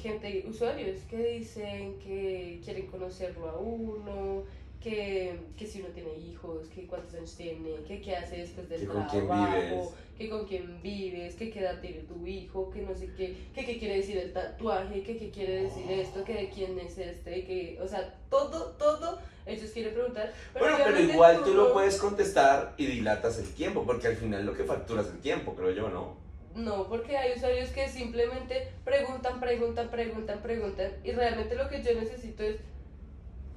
gente, 0.00 0.44
usuarios 0.46 1.00
que 1.08 1.38
dicen 1.38 1.98
que 1.98 2.60
quieren 2.62 2.86
conocerlo 2.86 3.48
a 3.48 3.58
uno, 3.58 4.44
que, 4.82 5.38
que 5.56 5.66
si 5.66 5.80
uno 5.80 5.90
tiene 5.90 6.14
hijos, 6.18 6.66
que 6.68 6.86
cuántos 6.86 7.14
años 7.14 7.34
tiene, 7.36 7.76
que 7.86 8.00
qué 8.00 8.16
hace 8.16 8.38
después 8.38 8.68
del 8.68 8.80
Que 8.80 8.86
con 8.86 9.06
trabajo, 9.08 9.52
vives. 9.52 9.88
que 10.18 10.28
con 10.28 10.46
quién 10.46 10.82
vives, 10.82 11.34
que 11.36 11.50
qué 11.50 11.60
edad 11.60 11.80
tiene 11.80 12.00
tu 12.00 12.26
hijo, 12.26 12.70
que 12.70 12.82
no 12.82 12.94
sé 12.94 13.10
qué, 13.16 13.36
que 13.54 13.64
qué 13.64 13.78
quiere 13.78 13.96
decir 13.96 14.18
el 14.18 14.32
tatuaje, 14.32 15.02
que 15.02 15.16
qué 15.16 15.30
quiere 15.30 15.64
decir 15.64 15.90
esto, 15.90 16.24
que 16.24 16.34
de 16.34 16.48
quién 16.50 16.78
es 16.78 16.98
este, 16.98 17.44
que, 17.44 17.78
o 17.82 17.86
sea, 17.88 18.14
todo, 18.28 18.72
todo 18.72 19.18
ellos 19.46 19.70
quieren 19.70 19.92
preguntar. 19.94 20.32
Bueno, 20.58 20.76
pero 20.84 21.00
igual 21.00 21.42
tú 21.44 21.50
no- 21.54 21.64
lo 21.68 21.72
puedes 21.72 21.96
contestar 21.98 22.74
y 22.76 22.86
dilatas 22.86 23.38
el 23.38 23.52
tiempo, 23.54 23.84
porque 23.84 24.08
al 24.08 24.16
final 24.16 24.44
lo 24.46 24.54
que 24.54 24.64
facturas 24.64 25.06
es 25.06 25.12
el 25.12 25.18
tiempo, 25.20 25.54
creo 25.54 25.70
yo, 25.70 25.88
¿no? 25.90 26.16
No, 26.54 26.86
porque 26.86 27.16
hay 27.16 27.32
usuarios 27.36 27.70
que 27.70 27.88
simplemente 27.88 28.68
preguntan, 28.84 29.40
preguntan, 29.40 29.88
preguntan, 29.90 30.40
preguntan 30.42 30.92
y 31.02 31.12
realmente 31.12 31.54
lo 31.54 31.66
que 31.70 31.82
yo 31.82 31.94
necesito 31.98 32.42
es 32.42 32.56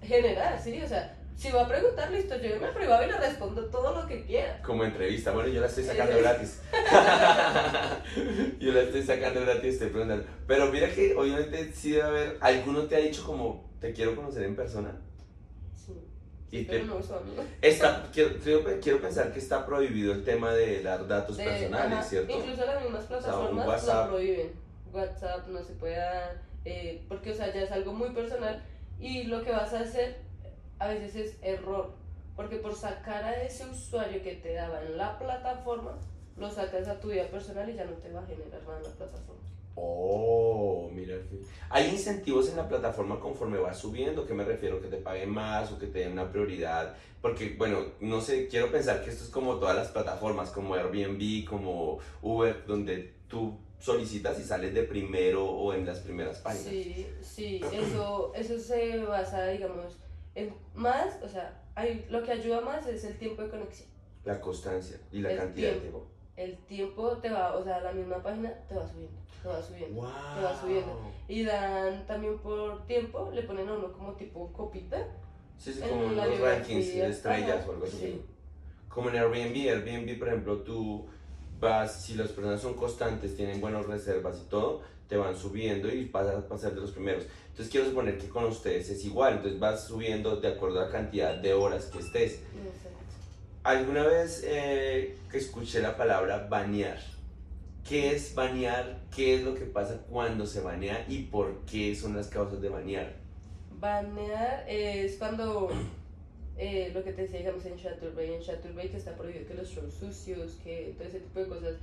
generar, 0.05 0.59
¿sí? 0.61 0.81
O 0.81 0.87
sea, 0.87 1.15
si 1.35 1.51
va 1.51 1.63
a 1.63 1.67
preguntar, 1.67 2.11
listo, 2.11 2.35
yo 2.37 2.59
me 2.59 2.67
privado 2.67 3.03
y 3.03 3.07
le 3.07 3.17
respondo 3.17 3.65
todo 3.65 3.93
lo 4.01 4.07
que 4.07 4.23
quiera. 4.23 4.61
Como 4.61 4.83
entrevista. 4.85 5.31
Bueno, 5.31 5.49
yo 5.49 5.59
la 5.61 5.67
estoy 5.67 5.83
sacando 5.83 6.17
gratis. 6.17 6.61
yo 8.59 8.71
la 8.71 8.81
estoy 8.81 9.03
sacando 9.03 9.41
gratis, 9.41 9.73
estoy 9.73 9.89
preguntando. 9.89 10.25
Pero 10.47 10.71
mira 10.71 10.89
que 10.89 11.15
obviamente 11.15 11.71
sí 11.73 11.91
debe 11.91 12.03
haber. 12.03 12.37
¿Alguno 12.41 12.83
te 12.83 12.95
ha 12.95 12.99
dicho 12.99 13.23
como 13.25 13.69
te 13.81 13.91
quiero 13.93 14.15
conocer 14.15 14.43
en 14.43 14.55
persona? 14.55 14.91
Sí, 15.73 15.93
Y 16.51 16.63
te- 16.65 16.83
no 16.83 17.01
son. 17.01 17.19
Está, 17.61 18.07
quiero, 18.13 18.35
quiero 18.81 19.01
pensar 19.01 19.33
que 19.33 19.39
está 19.39 19.65
prohibido 19.65 20.13
el 20.13 20.23
tema 20.23 20.53
de 20.53 20.81
dar 20.83 21.05
datos 21.07 21.37
De- 21.37 21.43
personales, 21.43 21.93
ajá, 21.99 22.03
¿cierto? 22.03 22.31
Incluso 22.31 22.65
las 22.65 22.81
mismas 22.81 23.05
sea, 23.07 23.17
plataformas 23.19 23.67
WhatsApp. 23.67 24.05
lo 24.05 24.11
prohíben. 24.11 24.51
WhatsApp 24.93 25.47
no 25.49 25.61
se 25.63 25.73
puede 25.73 25.97
dar, 25.97 26.41
eh, 26.63 27.03
porque 27.09 27.31
o 27.31 27.33
sea, 27.33 27.53
ya 27.53 27.63
es 27.63 27.71
algo 27.71 27.91
muy 27.93 28.11
personal 28.11 28.63
y 28.99 29.23
lo 29.23 29.43
que 29.43 29.51
vas 29.51 29.73
a 29.73 29.79
hacer 29.81 30.17
a 30.79 30.87
veces 30.87 31.15
es 31.15 31.37
error, 31.41 31.93
porque 32.35 32.57
por 32.57 32.75
sacar 32.75 33.23
a 33.23 33.43
ese 33.43 33.65
usuario 33.65 34.21
que 34.21 34.35
te 34.35 34.53
daba 34.53 34.81
en 34.83 34.97
la 34.97 35.17
plataforma, 35.17 35.97
lo 36.37 36.49
sacas 36.49 36.87
a 36.87 36.99
tu 36.99 37.09
vida 37.09 37.27
personal 37.29 37.69
y 37.69 37.75
ya 37.75 37.85
no 37.85 37.93
te 37.93 38.11
va 38.11 38.21
a 38.21 38.25
generar 38.25 38.61
nada 38.63 38.77
en 38.77 38.83
la 38.83 38.89
plataforma. 38.89 39.41
Oh, 39.77 40.89
mira. 40.93 41.15
que- 41.29 41.41
Hay 41.69 41.89
incentivos 41.89 42.49
en 42.49 42.55
la 42.57 42.67
plataforma 42.67 43.19
conforme 43.19 43.57
va 43.57 43.73
subiendo, 43.73 44.25
¿qué 44.25 44.33
me 44.33 44.45
refiero? 44.45 44.81
Que 44.81 44.87
te 44.87 44.97
paguen 44.97 45.29
más 45.29 45.71
o 45.71 45.77
que 45.79 45.87
te 45.87 45.99
den 45.99 46.13
una 46.13 46.29
prioridad. 46.31 46.95
Porque, 47.21 47.55
bueno, 47.57 47.79
no 47.99 48.21
sé, 48.21 48.47
quiero 48.47 48.71
pensar 48.71 49.03
que 49.03 49.09
esto 49.09 49.23
es 49.25 49.29
como 49.29 49.55
todas 49.55 49.75
las 49.75 49.89
plataformas, 49.89 50.51
como 50.51 50.75
Airbnb, 50.75 51.45
como 51.45 51.99
Uber, 52.21 52.65
donde 52.65 53.15
tú 53.27 53.57
solicitas 53.85 54.39
y 54.39 54.43
sales 54.43 54.73
de 54.73 54.83
primero 54.83 55.45
o 55.45 55.71
en 55.73 55.85
las 55.85 55.99
primeras 55.99 56.39
páginas. 56.39 56.65
Sí, 56.69 57.07
sí, 57.21 57.61
eso, 57.71 58.33
eso 58.33 58.57
se 58.57 58.97
basa, 59.05 59.47
digamos, 59.47 59.97
en 60.33 60.53
más, 60.73 61.21
o 61.21 61.29
sea, 61.29 61.61
hay, 61.75 62.05
lo 62.09 62.23
que 62.23 62.31
ayuda 62.31 62.61
más 62.61 62.87
es 62.87 63.03
el 63.03 63.15
tiempo 63.17 63.43
de 63.43 63.49
conexión. 63.49 63.87
La 64.23 64.41
constancia 64.41 64.97
y 65.11 65.21
la 65.21 65.31
El 65.33 65.37
cantidad 65.37 65.71
de 65.73 65.79
tiempo. 65.79 65.99
tiempo. 65.99 66.11
El 66.35 66.57
tiempo 66.65 67.09
te 67.17 67.29
va, 67.29 67.55
o 67.55 67.63
sea, 67.63 67.79
la 67.81 67.91
misma 67.93 68.21
página 68.23 68.51
te 68.67 68.73
va 68.75 68.87
subiendo, 68.87 69.17
te 69.43 69.47
va 69.47 69.61
subiendo. 69.61 70.01
Wow. 70.01 70.09
Te 70.35 70.41
va 70.43 70.59
subiendo. 70.61 70.99
Y 71.27 71.43
dan 71.43 72.07
también 72.07 72.39
por 72.39 72.85
tiempo, 72.87 73.29
le 73.33 73.43
ponen 73.43 73.69
a 73.69 73.73
uno 73.73 73.93
como 73.93 74.13
tipo 74.13 74.51
copita. 74.51 74.97
Sí, 75.59 75.71
sí, 75.71 75.79
como 75.81 76.09
biografía. 76.09 76.39
rankings 76.57 76.87
de 76.95 77.07
estrellas 77.09 77.59
Ajá, 77.59 77.69
o 77.69 77.73
algo 77.73 77.85
así. 77.85 77.97
sí. 77.97 78.21
Como 78.89 79.09
en 79.09 79.17
Airbnb, 79.17 79.55
Airbnb, 79.69 80.17
por 80.19 80.27
ejemplo, 80.27 80.57
tú 80.63 81.05
vas, 81.59 82.03
si 82.03 82.15
las 82.15 82.29
personas 82.29 82.61
son 82.61 82.73
constantes, 82.73 83.35
tienen 83.35 83.61
buenas 83.61 83.85
reservas 83.85 84.41
y 84.45 84.49
todo, 84.49 84.81
te 85.07 85.17
van 85.17 85.37
subiendo 85.37 85.89
y 85.89 86.05
vas 86.05 86.27
a 86.27 86.47
pasar 86.47 86.73
de 86.73 86.81
los 86.81 86.91
primeros. 86.91 87.25
Entonces 87.49 87.71
quiero 87.71 87.87
suponer 87.87 88.17
que 88.17 88.27
con 88.27 88.45
ustedes 88.45 88.89
es 88.89 89.05
igual, 89.05 89.35
entonces 89.35 89.59
vas 89.59 89.85
subiendo 89.85 90.35
de 90.37 90.47
acuerdo 90.49 90.81
a 90.81 90.85
la 90.85 90.91
cantidad 90.91 91.35
de 91.35 91.53
horas 91.53 91.85
que 91.85 91.99
estés. 91.99 92.33
Exacto. 92.33 92.89
Alguna 93.63 94.03
vez 94.03 94.43
eh, 94.45 95.17
que 95.31 95.37
escuché 95.37 95.81
la 95.81 95.95
palabra 95.95 96.47
banear. 96.49 96.99
¿Qué 97.87 98.15
es 98.15 98.33
banear? 98.33 98.99
¿Qué 99.15 99.35
es 99.35 99.43
lo 99.43 99.53
que 99.53 99.65
pasa 99.65 100.01
cuando 100.09 100.47
se 100.47 100.59
banea? 100.59 101.05
¿Y 101.07 101.23
por 101.23 101.59
qué 101.65 101.95
son 101.95 102.15
las 102.15 102.27
causas 102.27 102.59
de 102.59 102.69
banear? 102.69 103.13
Banear 103.79 104.65
es 104.67 105.17
cuando 105.17 105.69
eh, 106.57 106.91
lo 106.93 107.03
que 107.03 107.11
te 107.13 107.23
decía, 107.23 107.39
digamos, 107.39 107.65
en 107.65 107.77
Chaturbay, 107.77 108.33
en 108.33 108.41
Chaturbay 108.41 108.89
que 108.89 108.97
está 108.97 109.15
prohibido 109.15 109.47
que 109.47 109.53
los 109.55 109.69
shows 109.69 109.93
sucios, 109.93 110.53
que 110.63 110.93
todo 110.97 111.07
ese 111.07 111.19
tipo 111.19 111.39
de 111.39 111.47
cosas, 111.47 111.75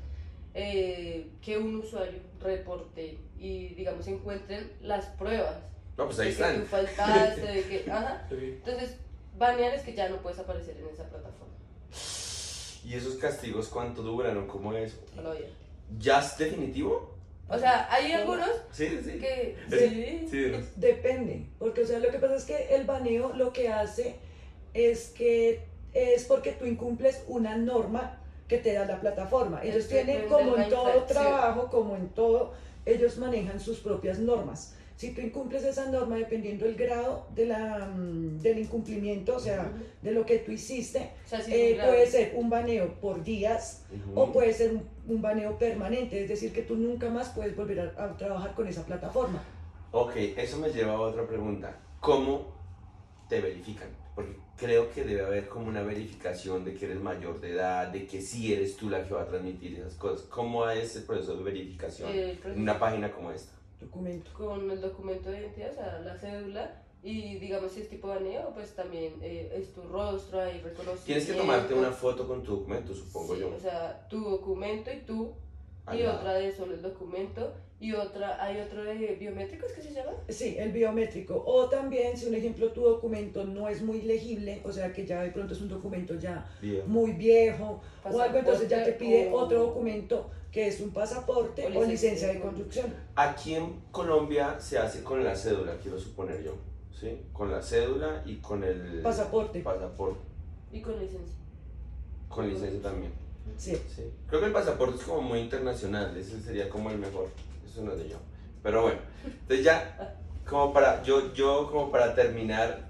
eh, 0.55 1.27
que 1.43 1.59
un 1.59 1.77
usuario 1.77 2.21
reporte 2.41 3.19
y, 3.39 3.69
digamos, 3.75 4.07
encuentren 4.09 4.71
las 4.83 5.07
pruebas 5.07 5.57
No, 5.97 6.07
pues 6.07 6.19
ahí 6.19 6.29
de 6.31 6.37
que 6.37 6.43
están. 6.43 6.61
tú 6.61 6.67
faltaste, 6.67 7.41
de 7.41 7.63
que, 7.65 7.91
ajá. 7.91 8.27
Entonces, 8.31 8.97
banear 9.39 9.75
es 9.75 9.83
que 9.83 9.95
ya 9.95 10.09
no 10.09 10.17
puedes 10.19 10.39
aparecer 10.39 10.77
en 10.77 10.87
esa 10.89 11.05
plataforma. 11.05 11.53
¿Y 12.85 12.95
esos 12.95 13.15
castigos 13.15 13.69
cuánto 13.69 14.03
duran 14.03 14.37
o 14.39 14.47
cómo 14.49 14.73
es? 14.75 14.99
a 15.17 15.23
la 15.23 15.33
vida. 15.35 15.47
¿Ya 15.99 16.21
es 16.21 16.37
definitivo? 16.39 17.15
O 17.49 17.59
sea, 17.59 17.87
hay 17.93 18.13
algunos 18.13 18.49
Sí, 18.73 18.89
sí. 19.05 19.19
que 19.19 19.57
Sí. 19.71 19.79
sí, 19.79 20.29
Sí, 20.31 20.65
Depende, 20.77 21.47
porque 21.59 21.83
o 21.83 21.87
sea, 21.87 21.99
lo 21.99 22.11
que 22.11 22.19
pasa 22.19 22.37
es 22.37 22.45
que 22.45 22.75
el 22.75 22.85
baneo 22.85 23.35
lo 23.35 23.53
que 23.53 23.69
hace 23.69 24.17
es 24.75 25.09
que 25.11 25.65
es 25.93 26.25
porque 26.25 26.53
tú 26.53 26.65
incumples 26.67 27.23
una 27.29 27.57
norma 27.57 28.19
que 28.49 28.59
te 28.59 28.73
da 28.73 28.85
la 28.87 29.01
plataforma. 29.01 29.63
Ellos 29.63 29.89
tienen, 29.89 30.23
como 30.29 30.57
en 30.57 30.71
todo 30.71 30.85
trabajo, 31.09 31.69
como 31.71 31.97
en 31.97 32.09
todo, 32.11 32.53
ellos 32.87 33.19
manejan 33.19 33.61
sus 33.61 33.79
propias 33.81 34.19
normas. 34.19 34.75
Si 34.97 35.13
tú 35.13 35.21
incumples 35.21 35.65
esa 35.65 35.87
norma, 35.91 36.17
dependiendo 36.17 36.65
del 36.65 36.77
grado 36.77 37.27
de 37.35 37.47
la, 37.47 37.87
mm, 37.95 38.39
del 38.41 38.59
incumplimiento, 38.59 39.37
o 39.37 39.41
sea, 39.41 39.65
de 40.03 40.13
lo 40.13 40.25
que 40.27 40.39
tú 40.39 40.53
hiciste, 40.53 41.11
o 41.25 41.29
sea, 41.29 41.41
sí, 41.41 41.51
eh, 41.53 41.79
puede 41.87 42.07
ser 42.07 42.33
un 42.37 42.51
baneo 42.51 42.95
por 43.01 43.23
días 43.25 43.85
o 44.15 44.33
puede 44.33 44.53
ser 44.53 44.73
un, 44.73 44.83
un 45.09 45.21
baneo 45.23 45.59
permanente, 45.59 46.23
es 46.23 46.29
decir, 46.29 46.53
que 46.53 46.63
tú 46.63 46.77
nunca 46.77 47.09
más 47.11 47.31
puedes 47.31 47.57
volver 47.57 47.81
a- 47.97 48.05
a 48.05 48.17
trabajar 48.17 48.55
con 48.55 48.69
esa 48.69 48.85
plataforma. 48.85 49.43
Ok, 49.93 50.13
eso 50.37 50.59
me 50.59 50.71
lleva 50.71 50.93
a 50.93 51.01
otra 51.01 51.27
pregunta. 51.27 51.77
¿Cómo 52.01 52.53
te 53.29 53.41
verifican? 53.41 53.89
Porque 54.15 54.37
creo 54.57 54.91
que 54.93 55.05
debe 55.05 55.25
haber 55.25 55.49
como 55.49 55.69
una 55.69 55.83
verificación 55.83 56.65
de 56.65 56.75
que 56.75 56.85
eres 56.85 57.01
mayor 57.01 57.41
de 57.41 57.53
edad, 57.53 57.89
de 57.89 58.07
que 58.07 58.21
sí 58.21 58.53
eres 58.53 58.77
tú 58.77 58.91
la 58.91 59.05
que 59.07 59.15
va 59.15 59.23
a 59.23 59.27
transmitir 59.27 59.79
esas 59.79 59.95
cosas. 59.95 60.27
¿Cómo 60.29 60.69
es 60.69 60.95
el 60.97 61.05
proceso 61.05 61.37
de 61.37 61.43
verificación 61.43 62.11
Eh, 62.13 62.39
en 62.45 62.61
una 62.61 62.79
página 62.79 63.11
como 63.13 63.31
esta? 63.33 63.53
Documento. 63.81 64.31
con 64.35 64.71
el 64.71 64.81
documento 64.81 65.31
de 65.31 65.41
identidad, 65.41 65.71
o 65.73 65.75
sea, 65.75 65.99
la 66.01 66.17
cédula, 66.17 66.83
y 67.03 67.37
digamos 67.39 67.73
si 67.73 67.81
es 67.81 67.89
tipo 67.89 68.07
baneo, 68.09 68.51
pues 68.55 68.77
también 68.77 69.15
eh, 69.23 69.51
es 69.57 69.73
tu 69.73 69.83
rostro, 69.83 70.41
hay 70.41 70.61
reconocimiento. 70.61 71.05
Tienes 71.07 71.27
que 71.27 71.33
tomarte 71.35 71.75
una 71.75 71.91
foto 71.91 72.29
con 72.29 72.45
tu 72.45 72.59
documento, 72.59 72.95
supongo 72.95 73.35
Sí, 73.35 73.41
yo. 73.41 73.55
o 73.57 73.59
sea, 73.59 74.07
tu 74.09 74.21
documento 74.21 74.93
y 74.93 74.99
tú, 75.01 75.33
y 75.93 75.99
lado. 76.03 76.19
otra 76.19 76.35
de 76.35 76.53
solo 76.55 76.75
el 76.75 76.83
documento, 76.83 77.55
y 77.83 77.93
otra, 77.95 78.43
hay 78.43 78.61
otro 78.61 78.85
de 78.85 79.17
biométricos 79.19 79.73
que 79.73 79.83
se 79.83 79.93
llama. 79.93 80.13
Sí, 80.29 80.55
el 80.57 80.71
biométrico. 80.71 81.43
O 81.45 81.69
también, 81.69 82.17
si 82.17 82.27
un 82.27 82.35
ejemplo, 82.37 82.71
tu 82.71 82.83
documento 82.83 83.45
no 83.45 83.69
es 83.69 83.83
muy 83.83 84.03
legible, 84.03 84.61
o 84.65 84.71
sea 84.71 84.93
que 84.93 85.05
ya 85.05 85.21
de 85.23 85.31
pronto 85.31 85.53
es 85.53 85.61
un 85.61 85.69
documento 85.69 86.15
ya 86.15 86.47
Bien. 86.61 86.83
muy 86.87 87.13
viejo 87.13 87.81
o 88.05 88.21
algo, 88.21 88.39
entonces 88.39 88.69
ya 88.69 88.85
te 88.85 88.93
pide 88.93 89.31
o- 89.31 89.35
otro 89.37 89.59
documento 89.67 90.31
que 90.53 90.69
es 90.69 90.81
un 90.81 90.91
pasaporte 90.93 91.67
O 91.67 91.81
o 91.81 91.85
licencia 91.85 92.29
de 92.29 92.35
de 92.35 92.41
conducción. 92.41 92.95
Aquí 93.17 93.55
en 93.57 93.81
Colombia 93.91 94.61
se 94.61 94.79
hace 94.79 95.03
con 95.03 95.25
la 95.25 95.35
cédula, 95.35 95.77
quiero 95.83 95.99
suponer 95.99 96.43
yo. 96.45 96.55
¿Sí? 97.01 97.21
Con 97.33 97.51
la 97.51 97.61
cédula 97.61 98.23
y 98.25 98.37
con 98.37 98.63
el 98.63 99.01
Pasaporte. 99.03 99.59
pasaporte. 99.61 100.21
Y 100.73 100.81
con 100.81 100.93
licencia. 101.01 101.37
Con 102.29 102.49
licencia 102.49 102.81
también. 102.81 103.11
Sí. 103.57 103.77
Sí. 103.93 104.03
Creo 104.29 104.41
que 104.41 104.47
el 104.47 104.53
pasaporte 104.53 104.99
es 104.99 105.03
como 105.03 105.21
muy 105.21 105.41
internacional, 105.41 106.17
ese 106.17 106.41
sería 106.41 106.69
como 106.69 106.91
el 106.91 106.99
mejor. 106.99 107.27
Eso 107.73 107.83
no 107.83 107.93
es 107.93 107.99
de 107.99 108.09
yo. 108.11 108.17
Pero 108.63 108.83
bueno, 108.83 109.01
entonces 109.25 109.65
ya, 109.65 110.15
como 110.49 110.73
para, 110.73 111.03
yo, 111.03 111.33
yo 111.33 111.69
como 111.71 111.91
para 111.91 112.15
terminar, 112.15 112.89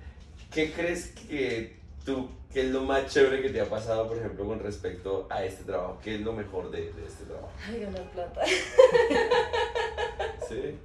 ¿qué 0.53 0.73
crees 0.73 1.09
que 1.29 1.79
tú, 2.05 2.29
qué 2.53 2.63
es 2.63 2.67
lo 2.71 2.83
más 2.83 3.07
chévere 3.07 3.41
que 3.41 3.51
te 3.51 3.61
ha 3.61 3.67
pasado, 3.71 4.09
por 4.09 4.19
ejemplo, 4.19 4.45
con 4.45 4.59
respecto 4.61 5.27
a 5.31 5.45
este 5.45 5.65
trabajo? 5.65 5.99
¿Qué 6.03 6.17
es 6.17 6.21
lo 6.21 6.33
mejor 6.33 6.71
de, 6.71 6.93
de 6.93 7.07
este 7.07 7.25
trabajo? 7.25 7.51
Ay, 7.69 7.81
ganar 7.81 8.03
plata. 8.11 8.43
¿Sí? 10.49 10.79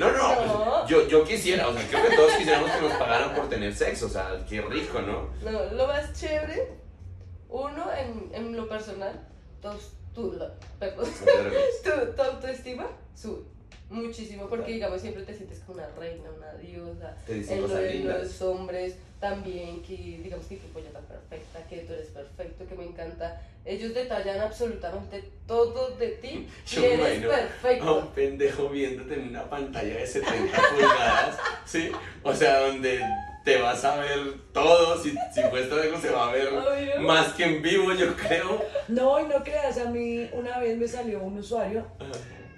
No, 0.00 0.10
no, 0.12 0.34
pues, 0.36 0.46
No. 0.46 0.86
yo, 0.88 1.08
yo 1.08 1.24
quisiera, 1.24 1.68
o 1.68 1.74
sea, 1.74 1.86
creo 1.88 2.08
que 2.08 2.16
todos 2.16 2.32
quisiéramos 2.34 2.70
que 2.70 2.80
nos 2.80 2.92
pagaran 2.94 3.34
por 3.34 3.48
tener 3.48 3.74
sexo, 3.74 4.06
o 4.06 4.08
sea, 4.08 4.44
qué 4.48 4.62
rico, 4.62 5.00
¿no? 5.02 5.28
No, 5.42 5.64
lo 5.72 5.86
más 5.86 6.12
chévere, 6.18 6.72
uno, 7.50 7.86
en, 7.92 8.30
en 8.34 8.56
lo 8.56 8.66
personal, 8.68 9.28
dos, 9.60 9.92
tú, 10.14 10.32
la- 10.38 10.52
perdón, 10.78 11.08
tu, 11.84 12.12
tu 12.16 12.22
autoestima 12.22 12.86
sube 13.14 13.42
muchísimo 13.90 14.48
porque 14.48 14.72
digamos 14.72 15.00
siempre 15.00 15.22
te 15.24 15.34
sientes 15.34 15.60
como 15.60 15.78
una 15.78 15.88
reina, 15.98 16.24
una 16.36 16.52
diosa. 16.54 17.14
Te 17.26 17.34
dicen 17.34 17.56
En 17.58 17.62
lo 17.62 17.68
de 17.68 17.94
los 18.22 18.42
hombres 18.42 18.96
también, 19.20 19.82
que 19.82 19.92
digamos 20.22 20.46
que 20.46 20.56
qué 20.58 20.66
polla 20.72 20.90
tan 20.90 21.04
perfecta, 21.04 21.60
que 21.68 21.78
tú 21.78 21.92
eres 21.92 22.08
perfecto, 22.08 22.66
que 22.66 22.74
me 22.74 22.84
encanta. 22.84 23.40
Ellos 23.64 23.94
detallan 23.94 24.40
absolutamente 24.40 25.24
todo 25.46 25.90
de 25.96 26.08
ti 26.08 26.46
Yo 26.66 26.82
y 26.82 26.84
eres 26.84 26.98
imagino 26.98 27.30
A 27.32 27.36
perfecto. 27.36 27.98
un 27.98 28.06
pendejo 28.08 28.68
viéndote 28.68 29.14
en 29.14 29.28
una 29.28 29.48
pantalla 29.48 29.96
de 29.96 30.06
70 30.06 30.58
pulgadas, 30.70 31.38
¿sí? 31.64 31.90
O 32.22 32.34
sea, 32.34 32.60
donde 32.60 33.00
te 33.44 33.60
vas 33.60 33.84
a 33.84 33.96
ver 33.96 34.18
todo, 34.52 35.02
si, 35.02 35.10
si 35.32 35.42
muestras 35.50 35.82
algo 35.82 35.98
se 36.00 36.10
va 36.10 36.28
a 36.30 36.32
ver 36.32 36.48
Obvio. 36.48 37.00
más 37.02 37.32
que 37.34 37.44
en 37.44 37.62
vivo, 37.62 37.92
yo 37.94 38.14
creo. 38.16 38.62
No, 38.88 39.20
y 39.20 39.24
no 39.24 39.42
creas, 39.42 39.78
a 39.78 39.86
mí 39.86 40.28
una 40.32 40.58
vez 40.58 40.76
me 40.76 40.86
salió 40.88 41.22
un 41.22 41.38
usuario 41.38 41.86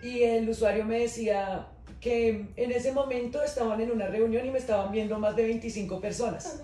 y 0.02 0.22
el 0.22 0.48
usuario 0.48 0.84
me 0.84 1.00
decía 1.00 1.66
que 2.00 2.46
en 2.56 2.72
ese 2.72 2.92
momento 2.92 3.42
estaban 3.42 3.80
en 3.80 3.90
una 3.90 4.06
reunión 4.06 4.46
y 4.46 4.50
me 4.50 4.58
estaban 4.58 4.92
viendo 4.92 5.18
más 5.18 5.34
de 5.36 5.44
25 5.44 6.00
personas. 6.00 6.60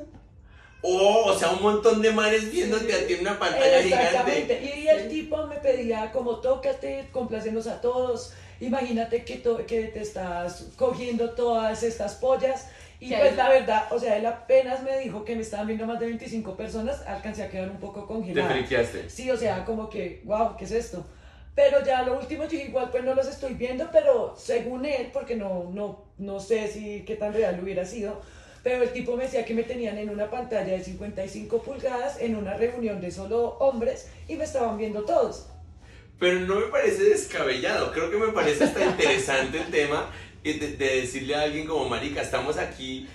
Oh, 0.85 1.27
o 1.27 1.39
sea, 1.39 1.51
un 1.51 1.63
montón 1.63 2.03
de 2.03 2.11
manes 2.11 2.51
viéndote 2.51 2.93
a 2.93 3.07
ti 3.07 3.15
en 3.15 3.21
una 3.21 3.39
pantalla 3.39 3.83
gigante. 3.83 4.05
Exactamente. 4.09 4.75
Y 4.77 4.89
el 4.89 5.09
tipo 5.09 5.47
me 5.47 5.57
pedía 5.57 6.11
como 6.11 6.41
tócate, 6.41 7.09
complácenos 7.13 7.69
a 7.69 7.81
todos. 7.81 8.33
Imagínate 8.61 9.25
que, 9.25 9.37
to- 9.37 9.65
que 9.65 9.85
te 9.85 10.01
estás 10.03 10.71
cogiendo 10.77 11.31
todas 11.31 11.83
estas 11.85 12.15
pollas. 12.17 12.67
Y 13.03 13.09
¿Qué 13.09 13.17
pues 13.17 13.37
la 13.37 13.49
verdad, 13.49 13.87
o 13.91 13.99
sea, 13.99 14.17
él 14.17 14.25
apenas 14.25 14.81
me 14.85 14.97
dijo 14.99 15.25
que 15.25 15.35
me 15.35 15.43
estaban 15.43 15.67
viendo 15.67 15.87
más 15.87 15.99
de 15.99 16.07
25 16.07 16.57
personas, 16.57 17.03
alcancé 17.05 17.43
a 17.43 17.51
quedar 17.51 17.69
un 17.69 17.79
poco 17.79 18.03
Te 18.03 18.07
congelada. 18.07 18.51
friqueaste. 18.55 19.11
Sí, 19.11 19.29
o 19.29 19.37
sea, 19.37 19.65
como 19.65 19.91
que, 19.91 20.23
wow, 20.23 20.57
¿qué 20.57 20.67
es 20.67 20.71
esto? 20.71 21.05
Pero 21.57 21.85
ya 21.85 22.03
lo 22.03 22.17
último, 22.17 22.45
yo 22.45 22.51
dije, 22.51 22.67
igual 22.67 22.91
pues 22.93 23.03
no 23.03 23.13
los 23.17 23.27
estoy 23.27 23.55
viendo, 23.55 23.89
pero 23.91 24.37
según 24.39 24.87
él, 24.87 25.11
porque 25.13 25.35
no, 25.35 25.69
no, 25.73 26.05
no 26.19 26.39
sé 26.39 26.69
si 26.69 27.03
qué 27.05 27.17
tan 27.17 27.33
real 27.35 27.59
hubiera 27.61 27.85
sido, 27.85 28.21
pero 28.63 28.85
el 28.85 28.93
tipo 28.93 29.17
me 29.17 29.25
decía 29.25 29.45
que 29.45 29.55
me 29.55 29.65
tenían 29.65 29.99
en 29.99 30.09
una 30.09 30.31
pantalla 30.31 30.73
de 30.73 30.85
55 30.85 31.61
pulgadas 31.61 32.21
en 32.21 32.37
una 32.37 32.55
reunión 32.55 33.01
de 33.01 33.11
solo 33.11 33.57
hombres 33.59 34.11
y 34.29 34.37
me 34.37 34.45
estaban 34.45 34.79
viendo 34.79 35.03
todos. 35.05 35.49
Pero 36.21 36.39
no 36.39 36.55
me 36.55 36.67
parece 36.67 37.03
descabellado, 37.03 37.91
creo 37.91 38.13
que 38.13 38.17
me 38.17 38.29
parece 38.29 38.63
hasta 38.63 38.85
interesante 38.85 39.59
el 39.59 39.73
tema 39.73 40.09
de, 40.43 40.77
de 40.77 41.01
decirle 41.03 41.35
a 41.35 41.43
alguien 41.43 41.67
como 41.67 41.89
marica, 41.89 42.21
estamos 42.23 42.57
aquí 42.59 43.07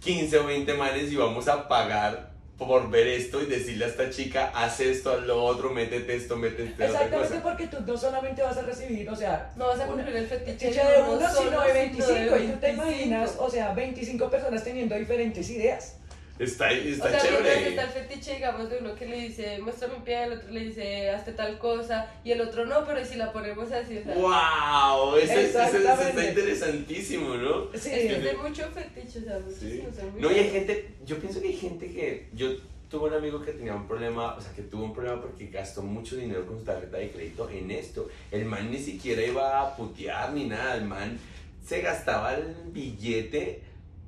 15 0.00 0.38
o 0.38 0.46
20 0.46 0.74
manes 0.74 1.10
y 1.10 1.16
vamos 1.16 1.48
a 1.48 1.66
pagar 1.68 2.34
por 2.58 2.88
ver 2.90 3.06
esto 3.06 3.42
y 3.42 3.46
decirle 3.46 3.84
a 3.84 3.88
esta 3.88 4.08
chica, 4.08 4.50
haz 4.54 4.80
esto, 4.80 5.12
haz 5.12 5.24
lo 5.26 5.42
otro, 5.44 5.70
métete 5.70 6.16
esto, 6.16 6.36
métete 6.36 6.72
otra 6.72 6.86
Exactamente 6.86 7.28
cosa. 7.28 7.42
porque 7.42 7.66
tú 7.66 7.76
no 7.86 7.98
solamente 7.98 8.42
vas 8.42 8.56
a 8.56 8.62
recibir, 8.62 9.08
o 9.10 9.16
sea, 9.16 9.52
No 9.56 9.66
vas 9.66 9.78
a 9.80 9.84
una- 9.84 9.94
cumplir 10.04 10.16
el 10.16 10.26
fetiche 10.26 10.68
de 10.72 11.02
uno 11.02 11.28
sino 11.34 11.60
de 11.62 11.72
25. 11.72 12.12
Y 12.36 12.46
tú 12.46 12.58
te 12.60 12.66
25. 12.68 12.72
imaginas, 12.72 13.36
o 13.38 13.50
sea, 13.50 13.74
25 13.74 14.30
personas 14.30 14.64
teniendo 14.64 14.94
diferentes 14.94 15.50
ideas. 15.50 15.96
Está, 16.38 16.70
está 16.70 17.04
O 17.06 17.08
sea, 17.10 17.20
mientras 17.22 17.22
chévere. 17.22 17.68
está 17.70 17.82
el 17.84 17.88
fetiche, 17.90 18.34
digamos, 18.34 18.68
de 18.68 18.78
uno 18.78 18.94
que 18.94 19.06
le 19.06 19.20
dice, 19.20 19.58
muestra 19.60 19.88
mi 19.88 20.00
piel, 20.04 20.32
el 20.32 20.38
otro 20.38 20.50
le 20.50 20.60
dice, 20.60 21.10
hazte 21.10 21.32
tal 21.32 21.58
cosa, 21.58 22.10
y 22.24 22.32
el 22.32 22.40
otro 22.42 22.66
no, 22.66 22.84
pero 22.86 23.04
si 23.04 23.16
la 23.16 23.32
ponemos 23.32 23.72
así, 23.72 23.98
o 23.98 24.04
sea, 24.04 24.14
¡Wow! 24.14 25.16
Eso, 25.16 25.32
eso- 25.32 25.62
eso 25.62 26.02
está 26.02 26.28
interesantísimo, 26.28 27.34
¿no? 27.36 27.64
Sí, 27.72 27.76
es 27.76 27.82
que 27.84 28.16
es 28.16 28.24
de 28.24 28.34
mucho 28.34 28.68
fetiche, 28.70 29.20
o 29.20 29.22
sea, 29.22 29.40
Sí. 29.58 29.82
o 29.90 29.94
sea, 29.94 30.04
No, 30.18 30.30
y 30.30 30.34
hay 30.34 30.50
gente, 30.50 30.88
yo 31.06 31.16
pienso 31.18 31.40
que 31.40 31.48
hay 31.48 31.56
gente 31.56 31.86
que, 31.90 32.28
yo 32.34 32.48
tuve 32.90 33.08
un 33.08 33.14
amigo 33.14 33.42
que 33.42 33.52
tenía 33.52 33.74
un 33.74 33.88
problema, 33.88 34.34
o 34.36 34.40
sea, 34.40 34.52
que 34.52 34.62
tuvo 34.62 34.84
un 34.84 34.94
problema 34.94 35.20
porque 35.20 35.46
gastó 35.48 35.82
mucho 35.82 36.16
dinero 36.16 36.46
con 36.46 36.58
su 36.58 36.64
tarjeta 36.64 36.98
de 36.98 37.10
crédito 37.10 37.48
en 37.50 37.70
esto. 37.70 38.08
El 38.30 38.44
man 38.44 38.70
ni 38.70 38.78
siquiera 38.78 39.22
iba 39.22 39.60
a 39.60 39.74
putear 39.74 40.32
ni 40.32 40.44
nada, 40.44 40.76
el 40.76 40.84
man 40.84 41.18
se 41.66 41.80
gastaba 41.80 42.34
el 42.34 42.54
billete 42.66 43.60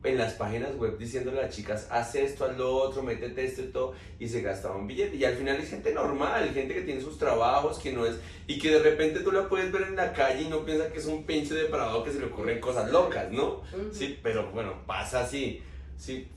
en 0.05 0.17
las 0.17 0.35
páginas 0.35 0.77
web 0.77 0.97
diciéndole 0.97 1.41
a 1.41 1.43
las 1.43 1.55
chicas, 1.55 1.89
haz 1.91 2.15
esto, 2.15 2.45
haz 2.45 2.57
lo 2.57 2.73
otro, 2.73 3.03
métete 3.03 3.45
esto 3.45 3.63
y 3.63 3.67
todo, 3.67 3.95
y 4.19 4.29
se 4.29 4.43
gastaba 4.43 4.77
un 4.77 4.87
billete. 4.87 5.17
Y 5.17 5.25
al 5.25 5.35
final 5.35 5.57
es 5.57 5.71
gente 5.71 5.93
normal, 5.93 6.51
gente 6.55 6.75
que 6.75 6.83
tiene 6.83 7.01
sus 7.01 7.19
trabajos, 7.19 7.79
que 7.79 7.93
no 7.93 8.07
es, 8.07 8.17
y 8.47 8.59
que 8.59 8.71
de 8.71 8.79
repente 8.79 9.21
tú 9.21 9.33
la 9.33 9.49
puedes 9.49 9.73
ver 9.73 9.83
en 9.83 9.97
la 9.97 10.13
calle 10.13 10.43
y 10.43 10.49
no 10.49 10.65
piensa 10.65 10.93
que 10.93 10.99
es 10.99 11.07
un 11.07 11.25
pinche 11.25 11.55
depravado 11.55 12.05
que 12.05 12.13
se 12.13 12.21
le 12.21 12.27
ocurren 12.27 12.61
cosas 12.61 12.91
locas, 12.91 13.31
¿no? 13.33 13.63
Sí, 13.93 14.19
pero 14.23 14.51
bueno, 14.53 14.85
pasa 14.87 15.21
así. 15.21 15.63
Sí, 15.97 16.29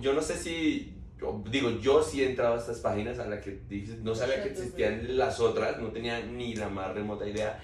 yo 0.00 0.14
no 0.14 0.22
sé 0.22 0.38
si, 0.38 0.94
digo, 1.50 1.78
yo 1.78 2.02
sí 2.02 2.22
he 2.22 2.30
entrado 2.30 2.54
a 2.54 2.58
estas 2.58 2.78
páginas 2.78 3.18
a 3.18 3.26
las 3.26 3.44
que 3.44 3.60
no 4.02 4.14
sabía 4.14 4.42
que 4.42 4.48
existían 4.48 5.18
las 5.18 5.40
otras, 5.40 5.78
no 5.78 5.88
tenía 5.88 6.20
ni 6.24 6.54
la 6.54 6.70
más 6.70 6.94
remota 6.94 7.28
idea, 7.28 7.62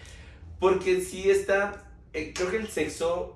porque 0.60 1.00
sí 1.00 1.30
está, 1.30 1.90
eh, 2.12 2.34
creo 2.34 2.50
que 2.50 2.56
el 2.58 2.68
sexo 2.68 3.35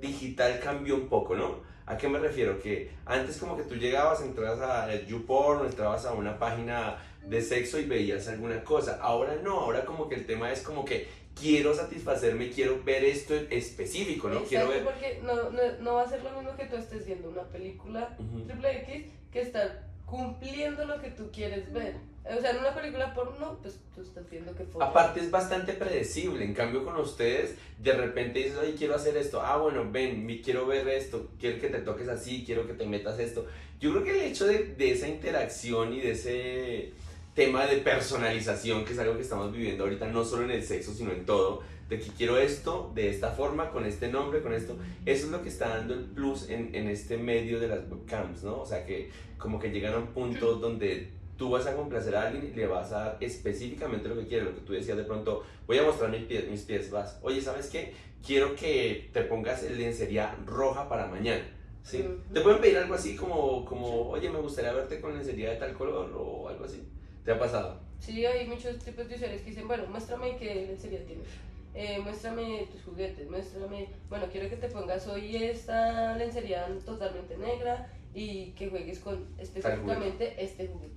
digital 0.00 0.60
cambió 0.60 0.94
un 0.96 1.08
poco, 1.08 1.34
¿no? 1.34 1.62
¿A 1.86 1.98
qué 1.98 2.08
me 2.08 2.18
refiero? 2.18 2.60
Que 2.60 2.90
antes 3.04 3.36
como 3.36 3.56
que 3.56 3.62
tú 3.64 3.74
llegabas, 3.74 4.22
entrabas 4.22 4.60
a 4.60 4.94
YouPorn, 5.06 5.66
entrabas 5.66 6.06
a 6.06 6.14
una 6.14 6.38
página 6.38 6.98
de 7.26 7.42
sexo 7.42 7.78
y 7.78 7.84
veías 7.84 8.28
alguna 8.28 8.64
cosa. 8.64 8.98
Ahora 9.02 9.36
no, 9.42 9.60
ahora 9.60 9.84
como 9.84 10.08
que 10.08 10.14
el 10.14 10.26
tema 10.26 10.50
es 10.50 10.62
como 10.62 10.84
que 10.84 11.08
quiero 11.38 11.74
satisfacerme, 11.74 12.50
quiero 12.50 12.82
ver 12.84 13.04
esto 13.04 13.34
específico, 13.34 14.28
¿no? 14.28 14.44
Quiero 14.44 14.68
ver... 14.68 14.84
porque 14.84 15.20
no, 15.22 15.50
no, 15.50 15.60
no 15.80 15.94
va 15.94 16.02
a 16.02 16.08
ser 16.08 16.22
lo 16.22 16.30
mismo 16.30 16.56
que 16.56 16.66
tú 16.66 16.76
estés 16.76 17.04
viendo 17.04 17.28
una 17.28 17.42
película 17.44 18.16
triple 18.46 18.82
X 18.82 19.06
que 19.30 19.40
estar 19.40 19.93
cumpliendo 20.06 20.84
lo 20.84 21.00
que 21.00 21.10
tú 21.10 21.30
quieres 21.32 21.72
ver. 21.72 21.94
O 22.24 22.40
sea, 22.40 22.52
en 22.52 22.58
una 22.58 22.74
película 22.74 23.12
porno, 23.12 23.58
pues 23.60 23.78
tú 23.94 24.00
estás 24.00 24.28
viendo 24.30 24.54
que 24.54 24.64
follan. 24.64 24.88
Aparte 24.88 25.20
es 25.20 25.30
bastante 25.30 25.74
predecible, 25.74 26.42
en 26.44 26.54
cambio 26.54 26.82
con 26.82 26.96
ustedes 26.96 27.56
de 27.78 27.92
repente 27.92 28.38
dices, 28.38 28.56
oye, 28.56 28.74
quiero 28.74 28.94
hacer 28.94 29.16
esto, 29.18 29.42
ah, 29.42 29.58
bueno, 29.58 29.86
ven, 29.92 30.24
mi- 30.24 30.40
quiero 30.40 30.66
ver 30.66 30.88
esto, 30.88 31.28
quiero 31.38 31.60
que 31.60 31.68
te 31.68 31.80
toques 31.80 32.08
así, 32.08 32.42
quiero 32.46 32.66
que 32.66 32.72
te 32.72 32.86
metas 32.86 33.18
esto. 33.18 33.46
Yo 33.78 33.92
creo 33.92 34.04
que 34.04 34.10
el 34.12 34.30
hecho 34.32 34.46
de, 34.46 34.74
de 34.74 34.92
esa 34.92 35.06
interacción 35.06 35.92
y 35.92 36.00
de 36.00 36.12
ese 36.12 36.92
tema 37.34 37.66
de 37.66 37.76
personalización, 37.78 38.84
que 38.86 38.92
es 38.94 38.98
algo 38.98 39.16
que 39.16 39.22
estamos 39.22 39.52
viviendo 39.52 39.84
ahorita, 39.84 40.06
no 40.06 40.24
solo 40.24 40.44
en 40.44 40.52
el 40.52 40.62
sexo, 40.64 40.94
sino 40.94 41.12
en 41.12 41.26
todo, 41.26 41.62
de 41.88 41.98
que 41.98 42.10
quiero 42.10 42.38
esto 42.38 42.92
de 42.94 43.10
esta 43.10 43.30
forma, 43.30 43.70
con 43.70 43.84
este 43.84 44.08
nombre, 44.08 44.42
con 44.42 44.54
esto, 44.54 44.76
eso 45.04 45.26
es 45.26 45.32
lo 45.32 45.42
que 45.42 45.48
está 45.48 45.68
dando 45.68 45.94
el 45.94 46.04
plus 46.04 46.48
en, 46.48 46.74
en 46.74 46.88
este 46.88 47.16
medio 47.16 47.60
de 47.60 47.68
las 47.68 47.80
webcams, 47.90 48.42
¿no? 48.42 48.60
O 48.60 48.66
sea, 48.66 48.86
que 48.86 49.10
como 49.38 49.58
que 49.58 49.70
llegan 49.70 49.94
a 49.94 49.98
un 49.98 50.08
punto 50.08 50.54
donde 50.56 51.10
tú 51.36 51.50
vas 51.50 51.66
a 51.66 51.74
complacer 51.74 52.14
a 52.16 52.28
alguien 52.28 52.52
y 52.52 52.56
le 52.56 52.66
vas 52.66 52.92
a 52.92 52.98
dar 52.98 53.16
específicamente 53.20 54.08
lo 54.08 54.16
que 54.16 54.26
quiere, 54.26 54.44
lo 54.44 54.54
que 54.54 54.60
tú 54.60 54.72
decías 54.72 54.96
de 54.96 55.04
pronto, 55.04 55.42
voy 55.66 55.78
a 55.78 55.82
mostrar 55.82 56.10
mis 56.10 56.22
pies, 56.22 56.48
mis 56.48 56.62
pies, 56.62 56.90
vas, 56.90 57.18
oye, 57.22 57.40
¿sabes 57.40 57.68
qué? 57.68 57.92
Quiero 58.24 58.54
que 58.56 59.10
te 59.12 59.22
pongas 59.22 59.62
lencería 59.70 60.34
roja 60.46 60.88
para 60.88 61.06
mañana, 61.06 61.44
¿sí? 61.82 61.98
Ujú. 61.98 62.32
Te 62.32 62.40
pueden 62.40 62.60
pedir 62.60 62.78
algo 62.78 62.94
así 62.94 63.16
como, 63.16 63.64
como, 63.64 64.10
oye, 64.10 64.30
me 64.30 64.40
gustaría 64.40 64.72
verte 64.72 65.00
con 65.00 65.14
lencería 65.14 65.50
de 65.50 65.56
tal 65.56 65.74
color 65.74 66.10
o 66.16 66.48
algo 66.48 66.64
así. 66.64 66.82
¿Te 67.24 67.32
ha 67.32 67.38
pasado? 67.38 67.80
Sí, 67.98 68.24
hay 68.24 68.46
muchos 68.46 68.78
tipos 68.78 69.08
de 69.08 69.14
usuarios 69.14 69.40
que 69.42 69.50
dicen, 69.50 69.66
bueno, 69.66 69.84
muéstrame 69.88 70.36
qué 70.36 70.66
lencería 70.68 71.04
tienes. 71.04 71.26
Eh, 71.74 71.98
muéstrame 72.00 72.68
tus 72.70 72.84
juguetes, 72.84 73.28
muéstrame, 73.28 73.88
bueno, 74.08 74.26
quiero 74.30 74.48
que 74.48 74.56
te 74.56 74.68
pongas 74.68 75.08
hoy 75.08 75.34
esta 75.34 76.16
lencería 76.16 76.68
totalmente 76.86 77.36
negra 77.36 77.90
y 78.14 78.52
que 78.52 78.70
juegues 78.70 79.00
con 79.00 79.26
específicamente 79.38 80.36
este 80.38 80.68
juguete. 80.68 80.94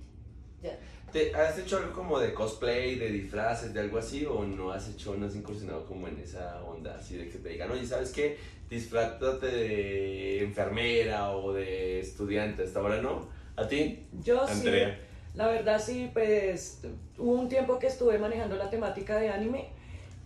Ya. 0.62 0.78
¿Te 1.10 1.34
has 1.34 1.58
hecho 1.58 1.78
algo 1.78 1.92
como 1.92 2.20
de 2.20 2.32
cosplay, 2.32 2.96
de 2.96 3.10
disfraces, 3.10 3.74
de 3.74 3.80
algo 3.80 3.98
así? 3.98 4.24
¿O 4.24 4.44
no 4.44 4.70
has 4.70 4.88
hecho, 4.88 5.16
no 5.16 5.26
has 5.26 5.34
incursionado 5.34 5.84
como 5.84 6.06
en 6.06 6.20
esa 6.20 6.62
onda 6.62 6.96
así 6.96 7.16
de 7.16 7.28
que 7.28 7.38
te 7.38 7.48
digan, 7.48 7.72
oye, 7.72 7.84
¿sabes 7.84 8.12
qué? 8.12 8.38
Disfrátate 8.70 9.46
de 9.46 10.44
enfermera 10.44 11.32
o 11.32 11.54
de 11.54 11.98
estudiante, 11.98 12.62
hasta 12.62 12.78
ahora 12.78 13.02
no? 13.02 13.26
¿A 13.56 13.66
ti? 13.66 14.06
Yo 14.22 14.46
Andrea. 14.46 14.94
sí, 14.94 15.36
la 15.36 15.48
verdad 15.48 15.82
sí, 15.84 16.08
pues 16.12 16.82
hubo 17.16 17.32
un 17.32 17.48
tiempo 17.48 17.80
que 17.80 17.88
estuve 17.88 18.16
manejando 18.18 18.54
la 18.54 18.70
temática 18.70 19.16
de 19.16 19.30
anime 19.30 19.76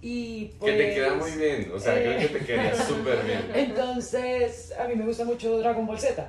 y 0.02 0.46
pues... 0.58 0.72
Que 0.72 0.78
te 0.78 0.94
queda 0.94 1.14
muy 1.14 1.30
bien, 1.30 1.70
o 1.72 1.78
sea, 1.78 1.98
eh, 1.98 2.02
creo 2.02 2.18
que 2.18 2.38
te 2.40 2.44
queda 2.44 2.74
súper 2.74 3.24
bien. 3.24 3.40
Entonces, 3.54 4.74
a 4.76 4.88
mí 4.88 4.96
me 4.96 5.06
gusta 5.06 5.24
mucho 5.24 5.56
Dragon 5.58 5.86
Ball 5.86 6.00
Z 6.00 6.28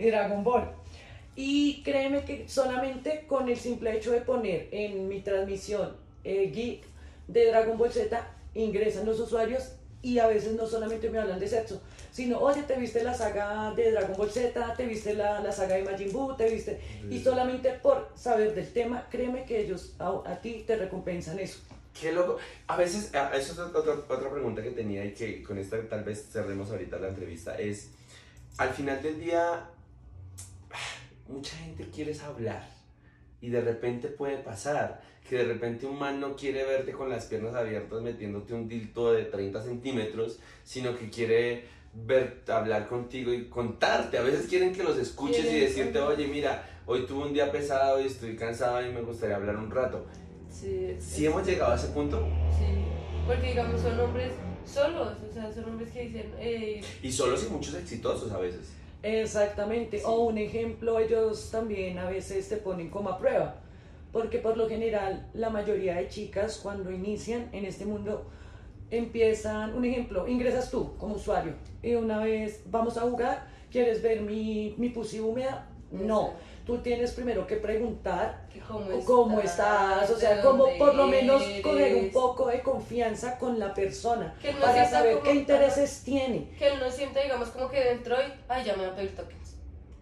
y 0.00 0.10
Dragon 0.10 0.42
Ball. 0.42 0.72
Y 1.36 1.82
créeme 1.84 2.24
que 2.24 2.48
solamente 2.48 3.24
con 3.28 3.48
el 3.48 3.56
simple 3.56 3.96
hecho 3.96 4.10
de 4.10 4.20
poner 4.20 4.68
en 4.72 5.08
mi 5.08 5.20
transmisión 5.20 5.96
eh, 6.24 6.50
geek 6.52 6.82
de 7.28 7.46
Dragon 7.46 7.78
Ball 7.78 7.92
Z, 7.92 8.20
ingresan 8.54 9.06
los 9.06 9.20
usuarios 9.20 9.76
y 10.02 10.18
a 10.18 10.26
veces 10.26 10.52
no 10.54 10.66
solamente 10.66 11.08
me 11.08 11.18
hablan 11.18 11.38
de 11.38 11.48
sexo, 11.48 11.80
sino, 12.10 12.38
oye, 12.38 12.62
te 12.64 12.76
viste 12.76 13.02
la 13.02 13.14
saga 13.14 13.72
de 13.74 13.92
Dragon 13.92 14.16
Ball 14.16 14.30
Z, 14.30 14.74
te 14.76 14.86
viste 14.86 15.14
la, 15.14 15.40
la 15.40 15.52
saga 15.52 15.76
de 15.76 15.82
Majin 15.82 16.12
Buu, 16.12 16.36
te 16.36 16.50
viste... 16.50 16.80
Y 17.08 17.20
solamente 17.20 17.70
por 17.70 18.10
saber 18.14 18.54
del 18.54 18.70
tema, 18.72 19.06
créeme 19.08 19.44
que 19.44 19.60
ellos 19.60 19.94
a, 19.98 20.20
a 20.26 20.40
ti 20.40 20.64
te 20.66 20.76
recompensan 20.76 21.38
eso. 21.38 21.60
Qué 21.98 22.12
loco. 22.12 22.38
A 22.66 22.76
veces, 22.76 23.14
a- 23.14 23.34
eso 23.36 23.52
es 23.52 23.58
otra, 23.58 23.92
otra 23.94 24.30
pregunta 24.30 24.62
que 24.62 24.70
tenía 24.70 25.04
y 25.04 25.12
que 25.14 25.42
con 25.42 25.58
esta 25.58 25.80
tal 25.88 26.02
vez 26.04 26.28
cerremos 26.30 26.70
ahorita 26.70 26.98
la 26.98 27.08
entrevista, 27.08 27.56
es, 27.58 27.90
al 28.58 28.70
final 28.70 29.02
del 29.02 29.20
día, 29.20 29.70
mucha 31.28 31.56
gente 31.56 31.88
quiere 31.94 32.18
hablar 32.20 32.68
y 33.40 33.48
de 33.50 33.60
repente 33.60 34.08
puede 34.08 34.38
pasar 34.38 35.02
que 35.28 35.36
de 35.36 35.44
repente 35.44 35.86
un 35.86 35.98
man 35.98 36.20
no 36.20 36.36
quiere 36.36 36.64
verte 36.64 36.92
con 36.92 37.08
las 37.08 37.26
piernas 37.26 37.54
abiertas 37.54 38.02
metiéndote 38.02 38.52
un 38.52 38.68
dildo 38.68 39.12
de 39.12 39.24
30 39.24 39.62
centímetros, 39.62 40.38
sino 40.64 40.98
que 40.98 41.08
quiere 41.08 41.64
ver, 41.94 42.42
hablar 42.48 42.86
contigo 42.88 43.32
y 43.32 43.48
contarte. 43.48 44.18
A 44.18 44.22
veces 44.22 44.46
quieren 44.48 44.74
que 44.74 44.82
los 44.82 44.98
escuches 44.98 45.46
y 45.46 45.60
decirte, 45.60 45.98
oye, 46.00 46.26
mira, 46.26 46.68
hoy 46.86 47.06
tuve 47.06 47.24
un 47.28 47.32
día 47.32 47.50
pesado 47.50 48.00
y 48.02 48.06
estoy 48.06 48.36
cansado 48.36 48.84
y 48.86 48.92
me 48.92 49.00
gustaría 49.00 49.36
hablar 49.36 49.56
un 49.56 49.70
rato. 49.70 50.04
Sí, 50.54 50.94
es- 50.96 51.04
Si 51.04 51.26
hemos 51.26 51.44
llegado 51.46 51.72
a 51.72 51.76
ese 51.76 51.88
punto, 51.88 52.20
Sí, 52.56 52.66
porque 53.26 53.48
digamos 53.48 53.80
son 53.80 53.98
hombres 53.98 54.32
solos, 54.64 55.08
o 55.28 55.32
sea, 55.34 55.52
son 55.52 55.64
hombres 55.64 55.90
que 55.90 56.02
dicen, 56.06 56.32
eh, 56.38 56.80
Y 57.02 57.10
solos 57.12 57.44
y 57.48 57.52
muchos 57.52 57.74
exitosos 57.74 58.30
a 58.32 58.38
veces. 58.38 58.70
Exactamente. 59.02 60.00
O 60.04 60.26
un 60.26 60.38
ejemplo, 60.38 60.98
ellos 60.98 61.50
también 61.50 61.98
a 61.98 62.08
veces 62.08 62.48
te 62.48 62.56
ponen 62.56 62.88
como 62.88 63.10
a 63.10 63.18
prueba. 63.18 63.56
Porque 64.12 64.38
por 64.38 64.56
lo 64.56 64.68
general 64.68 65.28
la 65.34 65.50
mayoría 65.50 65.96
de 65.96 66.08
chicas 66.08 66.58
cuando 66.62 66.90
inician 66.92 67.48
en 67.52 67.64
este 67.66 67.84
mundo 67.84 68.26
empiezan, 68.90 69.74
un 69.74 69.84
ejemplo, 69.84 70.28
ingresas 70.28 70.70
tú 70.70 70.96
como 70.98 71.16
usuario 71.16 71.54
y 71.82 71.94
una 71.96 72.18
vez 72.22 72.62
vamos 72.70 72.96
a 72.96 73.00
jugar, 73.02 73.46
¿quieres 73.72 74.02
ver 74.02 74.20
mi, 74.20 74.74
mi 74.78 74.90
pussy 74.90 75.18
húmeda? 75.20 75.66
No. 75.90 76.32
Tú 76.66 76.78
tienes 76.78 77.12
primero 77.12 77.46
que 77.46 77.56
preguntar 77.56 78.46
¿Cómo, 78.66 79.04
cómo 79.04 79.40
estás? 79.40 80.08
o 80.10 80.14
¿De 80.14 80.20
sea, 80.20 80.40
como 80.40 80.66
por 80.78 80.94
lo 80.94 81.06
menos 81.06 81.42
coger 81.62 81.96
un 81.96 82.10
poco 82.10 82.46
de 82.48 82.62
confianza 82.62 83.38
con 83.38 83.58
la 83.58 83.74
persona 83.74 84.34
Que 84.40 84.52
no 84.54 84.60
para 84.60 84.72
sienta 84.72 84.90
saber 84.90 85.18
qué 85.20 85.34
intereses 85.34 86.02
tiene. 86.04 86.48
Que 86.58 86.68
él 86.68 86.80
no 86.80 86.90
siente, 86.90 87.22
digamos, 87.22 87.50
como 87.50 87.68
que 87.68 87.80
dentro 87.80 88.16
y, 88.16 88.32
ay, 88.48 88.64
ya 88.64 88.76
me 88.76 88.86
va 88.86 88.92
a 88.92 88.96
pedir 88.96 89.14
tokens. 89.14 89.56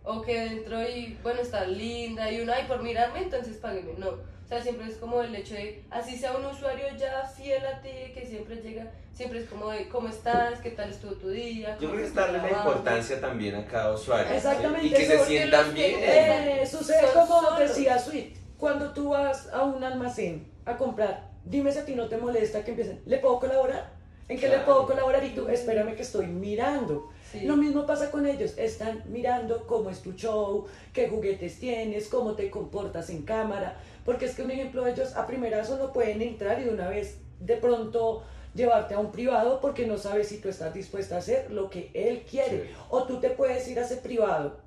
O 0.04 0.22
que 0.22 0.38
dentro 0.40 0.80
y, 0.82 1.18
bueno, 1.22 1.40
está 1.40 1.64
linda 1.64 2.30
y 2.30 2.40
uno, 2.40 2.52
ay, 2.54 2.64
por 2.68 2.82
mirarme, 2.82 3.22
entonces 3.22 3.56
págueme. 3.56 3.94
No. 3.98 4.31
Sea, 4.52 4.62
siempre 4.62 4.86
es 4.86 4.96
como 4.98 5.22
el 5.22 5.34
hecho 5.34 5.54
de, 5.54 5.82
así 5.90 6.14
sea 6.14 6.36
un 6.36 6.44
usuario 6.44 6.84
ya 6.98 7.22
fiel 7.26 7.64
a 7.64 7.80
ti, 7.80 7.88
que 8.12 8.26
siempre 8.26 8.56
llega, 8.56 8.84
siempre 9.14 9.38
es 9.40 9.48
como 9.48 9.70
de, 9.70 9.88
¿cómo 9.88 10.08
estás? 10.08 10.60
¿Qué 10.60 10.72
tal 10.72 10.90
estuvo 10.90 11.12
tu 11.12 11.30
día? 11.30 11.70
Yo 11.80 11.88
¿Cómo 11.88 11.92
creo 11.92 12.02
que 12.02 12.08
es 12.08 12.14
darle 12.14 12.36
la 12.36 12.48
trabajo?" 12.48 12.68
importancia 12.72 13.18
también 13.18 13.54
a 13.54 13.64
cada 13.66 13.94
usuario. 13.94 14.28
¿sí? 14.28 14.34
Exactamente, 14.36 14.86
Y 14.88 14.90
que 14.90 15.06
se 15.06 15.24
sientan 15.24 15.72
bien. 15.72 15.98
que- 15.98 16.60
Eh, 16.64 16.66
sucede 16.66 17.00
como 17.14 17.40
solos. 17.40 17.60
decía 17.60 17.98
Sweet, 17.98 18.36
cuando 18.58 18.92
tú 18.92 19.08
vas 19.08 19.48
a 19.54 19.62
un 19.62 19.82
almacén 19.82 20.46
a 20.66 20.76
comprar, 20.76 21.30
dime 21.46 21.72
si 21.72 21.78
a 21.78 21.86
ti 21.86 21.94
no 21.94 22.08
te 22.10 22.18
molesta 22.18 22.62
que 22.62 22.72
empiecen, 22.72 23.00
¿le 23.06 23.16
puedo 23.20 23.40
colaborar? 23.40 23.88
¿En 24.28 24.36
qué 24.38 24.48
le 24.48 24.56
Claro. 24.56 24.66
puedo 24.66 24.86
colaborar? 24.86 25.24
Y 25.24 25.30
tú, 25.30 25.48
espérame 25.48 25.96
que 25.96 26.02
estoy 26.02 26.26
mirando. 26.26 27.08
Sí. 27.32 27.40
Lo 27.46 27.56
mismo 27.56 27.86
pasa 27.86 28.10
con 28.10 28.26
ellos, 28.26 28.52
están 28.58 29.02
mirando 29.06 29.66
cómo 29.66 29.88
es 29.88 30.02
tu 30.02 30.12
show, 30.12 30.66
qué 30.92 31.08
juguetes 31.08 31.58
tienes, 31.58 32.08
cómo 32.08 32.34
te 32.34 32.50
comportas 32.50 33.08
en 33.08 33.22
cámara, 33.22 33.76
porque 34.04 34.26
es 34.26 34.34
que 34.34 34.42
un 34.42 34.50
ejemplo 34.50 34.86
ellos 34.86 35.16
a 35.16 35.26
primera 35.26 35.64
solo 35.64 35.92
pueden 35.92 36.22
entrar 36.22 36.60
y 36.60 36.64
de 36.64 36.70
una 36.70 36.88
vez 36.88 37.18
de 37.40 37.56
pronto 37.56 38.24
llevarte 38.54 38.94
a 38.94 38.98
un 38.98 39.12
privado 39.12 39.60
porque 39.60 39.86
no 39.86 39.98
sabes 39.98 40.28
si 40.28 40.38
tú 40.38 40.48
estás 40.48 40.74
dispuesta 40.74 41.16
a 41.16 41.18
hacer 41.18 41.50
lo 41.50 41.70
que 41.70 41.90
él 41.94 42.24
quiere. 42.28 42.64
Sí. 42.64 42.70
O 42.90 43.04
tú 43.04 43.20
te 43.20 43.30
puedes 43.30 43.66
ir 43.68 43.78
a 43.78 43.82
ese 43.82 43.96
privado. 43.96 44.60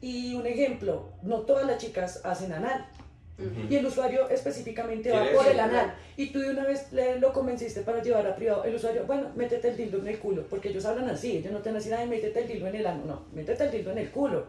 Y 0.00 0.34
un 0.34 0.46
ejemplo, 0.46 1.10
no 1.22 1.40
todas 1.40 1.66
las 1.66 1.78
chicas 1.78 2.20
hacen 2.24 2.52
anal. 2.52 2.86
Ujú. 3.38 3.72
Y 3.72 3.76
el 3.76 3.86
usuario 3.86 4.28
específicamente 4.28 5.10
va 5.10 5.20
¿Quiere 5.20 5.36
por 5.36 5.46
el 5.46 5.60
anal. 5.60 5.94
Y 6.16 6.30
tú 6.32 6.40
de 6.40 6.50
una 6.50 6.64
vez 6.64 6.88
lo 7.18 7.32
convenciste 7.32 7.80
para 7.82 8.02
llevar 8.02 8.26
a 8.26 8.34
privado. 8.34 8.64
El 8.64 8.74
usuario, 8.74 9.04
bueno, 9.06 9.30
métete 9.36 9.68
el 9.68 9.76
dildo 9.76 9.98
en 9.98 10.08
el 10.08 10.18
culo. 10.18 10.46
Porque 10.48 10.68
ellos 10.68 10.84
hablan 10.84 11.08
así. 11.08 11.38
Ellos 11.38 11.52
no 11.52 11.60
te 11.60 11.72
decir, 11.72 11.94
ay, 11.94 12.08
métete 12.08 12.40
el 12.40 12.48
dildo 12.48 12.66
en 12.66 12.76
el 12.76 12.86
ano. 12.86 13.04
No, 13.06 13.26
métete 13.32 13.64
el 13.64 13.70
dildo 13.70 13.92
en 13.92 13.98
el 13.98 14.10
culo. 14.10 14.46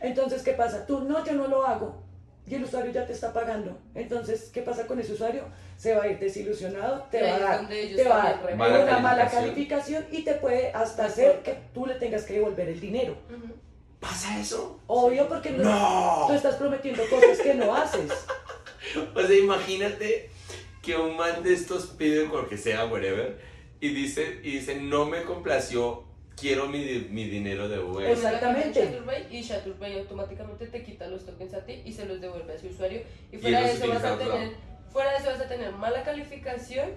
Entonces, 0.00 0.42
¿qué 0.42 0.52
pasa? 0.52 0.86
Tú, 0.86 1.00
no, 1.00 1.24
yo 1.24 1.32
no 1.34 1.48
lo 1.48 1.66
hago. 1.66 2.02
Y 2.46 2.54
el 2.54 2.64
usuario 2.64 2.92
ya 2.92 3.06
te 3.06 3.12
está 3.12 3.32
pagando. 3.32 3.78
Entonces, 3.94 4.50
¿qué 4.52 4.60
pasa 4.60 4.86
con 4.86 5.00
ese 5.00 5.12
usuario? 5.12 5.44
Se 5.78 5.94
va 5.94 6.02
a 6.02 6.08
ir 6.08 6.18
desilusionado, 6.18 7.06
te 7.10 7.22
va 7.22 7.36
a 7.36 7.38
dar, 7.38 7.68
te 7.68 8.04
va 8.04 8.22
a. 8.30 8.56
Mala 8.56 8.80
una 8.80 8.98
mala 8.98 9.28
calificación. 9.30 10.04
y 10.10 10.22
te 10.22 10.34
puede 10.34 10.70
hasta 10.72 11.06
hacer 11.06 11.40
que 11.42 11.58
tú 11.72 11.86
le 11.86 11.94
tengas 11.94 12.24
que 12.24 12.34
devolver 12.34 12.68
el 12.68 12.80
dinero. 12.80 13.16
¿Pasa 13.98 14.38
eso? 14.38 14.78
Obvio, 14.86 15.26
porque 15.28 15.50
no, 15.50 15.64
¡No! 15.64 16.26
tú 16.26 16.34
estás 16.34 16.56
prometiendo 16.56 17.02
cosas 17.08 17.38
que 17.40 17.54
no 17.54 17.74
haces. 17.74 18.12
O 19.14 19.22
sea, 19.22 19.36
imagínate 19.36 20.30
que 20.82 20.94
un 20.94 21.16
man 21.16 21.42
de 21.42 21.54
estos 21.54 21.86
pide 21.86 22.26
por 22.26 22.48
que 22.48 22.58
sea, 22.58 22.84
whatever, 22.86 23.40
y 23.80 23.88
dice, 23.88 24.40
y 24.42 24.58
dice, 24.58 24.76
no 24.76 25.06
me 25.06 25.22
complació, 25.22 26.04
quiero 26.36 26.66
mi, 26.68 27.06
mi 27.10 27.24
dinero 27.28 27.68
de 27.68 27.78
vuelta. 27.78 28.12
Exactamente. 28.12 29.00
Y 29.30 29.42
Chaturbay 29.42 29.98
automáticamente 29.98 30.66
te 30.66 30.82
quita 30.82 31.06
los 31.06 31.24
tokens 31.24 31.54
a 31.54 31.64
ti 31.64 31.82
y 31.84 31.92
se 31.92 32.06
los 32.06 32.20
devuelve 32.20 32.54
a 32.54 32.58
su 32.58 32.68
usuario. 32.68 33.02
Y 33.32 33.36
Y 33.36 33.38
fuera 33.38 33.60
él 33.60 33.66
de 33.66 33.72
eso 33.72 33.88
vas 33.88 34.04
a 34.04 34.18
tener, 34.18 34.50
fuera 34.92 35.10
de 35.12 35.16
eso 35.18 35.26
vas 35.30 35.40
a 35.40 35.48
tener 35.48 35.72
mala 35.72 36.02
calificación 36.02 36.90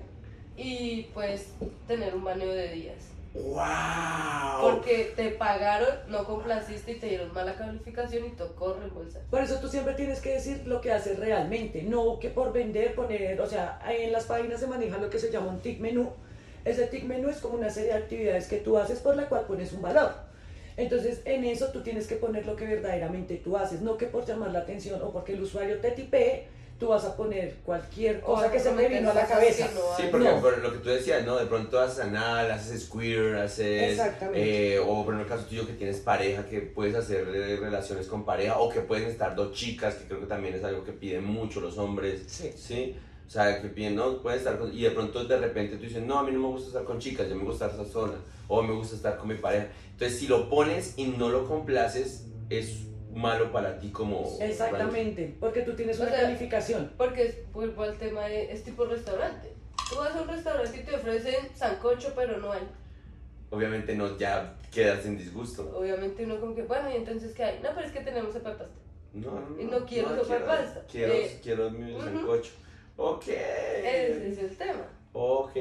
y 0.56 1.04
pues 1.13 1.54
tener 1.88 2.15
un 2.15 2.23
baneo 2.23 2.52
de 2.52 2.69
días. 2.69 2.95
¡Wow! 3.34 4.62
Porque 4.62 5.13
te 5.15 5.30
pagaron, 5.30 5.89
no 6.08 6.23
complaciste 6.23 6.93
y 6.93 6.95
te 6.95 7.08
dieron 7.08 7.32
mala 7.34 7.54
calificación 7.56 8.26
y 8.26 8.30
tocó 8.30 8.73
reembolsar. 8.73 9.21
Por 9.30 9.43
eso 9.43 9.60
tú 9.60 9.67
siempre 9.67 9.93
tienes 9.93 10.21
que 10.21 10.34
decir 10.34 10.63
lo 10.65 10.82
que 10.82 10.91
haces 10.91 11.19
realmente, 11.19 11.84
no 11.84 12.17
que 12.17 12.30
por 12.30 12.52
vender, 12.52 12.95
poner, 12.95 13.39
o 13.39 13.47
sea, 13.47 13.80
en 13.88 14.12
las 14.12 14.26
páginas 14.26 14.60
se 14.60 14.67
maneja 14.67 14.97
lo 14.97 15.10
que 15.10 15.19
se 15.19 15.32
llama 15.32 15.47
un 15.47 15.60
tick 15.60 15.80
menú. 15.80 16.12
Ese 16.67 16.88
tick 16.88 17.03
menú 17.06 17.30
es 17.30 17.38
como 17.38 17.56
una 17.58 17.69
serie 17.69 17.91
de 17.91 17.97
actividades 17.97 18.47
que 18.47 18.58
tú 18.58 18.77
haces 18.77 18.99
por 18.99 19.15
la 19.15 19.27
cual 19.30 19.45
pones 19.45 19.71
un 19.73 19.82
valor. 19.82 20.12
Entonces, 20.75 21.21
en 21.25 21.43
eso 21.43 21.67
tú 21.69 21.82
tienes 21.82 22.06
que 22.08 22.15
poner 22.15 22.45
lo 22.45 22.56
que 22.56 22.65
verdaderamente 22.65 23.38
tú 23.38 23.58
haces, 23.58 23.82
no 23.82 23.97
que 23.97 24.06
por 24.06 24.25
llamar 24.25 24.51
la 24.51 24.60
atención 24.60 25.01
o 25.01 25.12
porque 25.12 25.34
el 25.34 25.41
usuario 25.41 25.80
te 25.80 25.91
tipee, 25.91 26.45
tú 26.80 26.89
vas 26.89 27.03
a 27.06 27.15
poner 27.17 27.56
cualquier 27.65 28.17
O 28.23 28.36
cosa 28.36 28.51
que 28.51 28.60
se 28.60 28.65
te 28.65 28.69
prometer 28.75 28.99
vino 28.99 29.10
a 29.10 29.13
la 29.15 29.25
cabeza. 29.25 29.67
Sí, 29.97 30.03
porque 30.12 30.27
No. 30.27 30.39
por 30.39 30.60
lo 30.60 30.71
que 30.73 30.77
tú 30.77 30.89
decías, 30.89 31.25
¿no? 31.25 31.36
De 31.38 31.47
pronto 31.47 31.80
haces 31.80 31.99
anal, 32.01 32.51
haces 32.51 32.84
square, 32.84 33.41
haces... 33.41 33.93
Exactamente. 33.93 34.75
eh, 34.75 34.80
o 34.80 35.03
por 35.03 35.15
el 35.19 35.25
caso 35.25 35.45
tuyo 35.45 35.65
que 35.65 35.73
tienes 35.73 35.97
pareja, 35.97 36.45
que 36.45 36.62
puedes 36.62 36.93
hacer 36.95 37.27
eh, 37.34 37.56
relaciones 37.60 38.06
con 38.06 38.23
pareja, 38.25 38.60
o 38.60 38.69
que 38.69 38.82
pueden 38.82 39.10
estar 39.10 39.34
dos 39.36 39.53
chicas, 39.53 39.95
que 39.95 40.06
creo 40.06 40.19
que 40.19 40.27
también 40.27 40.53
es 40.53 40.63
algo 40.63 40.84
que 40.84 40.91
piden 40.91 41.23
mucho 41.23 41.60
los 41.62 41.80
hombres, 41.80 42.21
Sí. 42.27 42.51
¿sí? 42.56 42.95
O 43.28 43.30
sea, 43.30 43.62
que 43.62 43.68
piden, 43.68 43.96
no, 43.96 44.22
pueden 44.22 44.40
estar 44.40 44.58
con... 44.58 44.74
Y 44.74 44.84
de 44.84 44.92
pronto 44.92 45.26
de 45.26 45.38
repente 45.38 45.76
tú 45.76 45.84
dices, 45.84 46.02
no, 46.02 46.18
a 46.20 46.24
mí 46.24 46.32
no 46.32 46.40
me 46.40 46.48
gusta 46.48 46.68
estar 46.68 46.84
con 46.86 46.98
chicas, 46.98 47.28
yo 47.28 47.36
me 47.36 47.44
gusta 47.44 47.68
estar 47.68 47.86
sola, 47.86 48.13
o 48.48 48.62
me 48.62 48.74
gusta 48.74 48.96
estar 48.96 49.18
con 49.18 49.28
mi 49.28 49.36
pareja. 49.36 49.68
Entonces, 49.92 50.18
si 50.18 50.28
lo 50.28 50.50
pones 50.50 50.94
y 50.98 51.08
no 51.08 51.28
lo 51.28 51.46
complaces, 51.46 52.26
es 52.50 52.84
malo 53.13 53.52
para 53.52 53.80
ti 53.80 53.90
como... 53.90 54.38
Exactamente, 54.40 55.36
porque 55.42 55.62
tú 55.63 55.76
tienes 55.76 56.00
O 56.00 56.04
una 56.04 56.12
sea, 56.12 56.22
calificación. 56.22 56.94
Porque 56.98 57.24
es, 57.24 57.52
vuelvo 57.52 57.84
al 57.84 57.98
tema 57.98 58.26
de, 58.28 58.50
es 58.52 58.63
tipo 58.63 58.86
restaurante. 58.86 59.52
Tú 59.90 59.98
vas 59.98 60.16
a 60.16 60.22
un 60.22 60.30
restaurante 60.30 60.78
y 60.80 60.84
te 60.84 60.96
ofrecen 60.96 61.36
sancocho, 61.54 62.13
pero 62.16 62.38
no 62.38 62.54
hay. 62.54 62.62
Obviamente 63.50 63.94
no, 63.96 64.18
ya 64.18 64.56
quedas 64.72 65.06
en 65.06 65.18
disgusto. 65.18 65.70
Obviamente 65.78 66.24
uno 66.24 66.40
como 66.40 66.56
que, 66.56 66.63
bueno, 66.63 66.90
¿y 66.92 66.96
entonces 66.96 67.34
qué 67.34 67.44
hay? 67.44 67.60
No, 67.62 67.70
pero 67.76 67.88
es 67.88 67.92
que 67.92 68.02
tenemos 68.02 68.34
sopa 68.34 68.52
de 68.52 68.56
pasta. 68.56 68.74
No, 69.13 69.32
no, 69.50 69.62
Y 69.62 69.66
no 69.66 69.86
quiero 69.86 70.16
sopa 70.16 70.34
de 70.36 70.46
pasta. 70.46 70.84
Quiero, 70.90 71.13
Eh, 71.13 71.40
quiero 71.44 71.72
mi 71.72 71.94
ujú. 71.94 72.04
sancocho. 72.04 72.52
Ok. 72.97 73.27
Ese 73.27 74.29
es 74.31 74.38
el 74.39 74.57
tema. 74.57 74.86
Ok. 75.13 75.51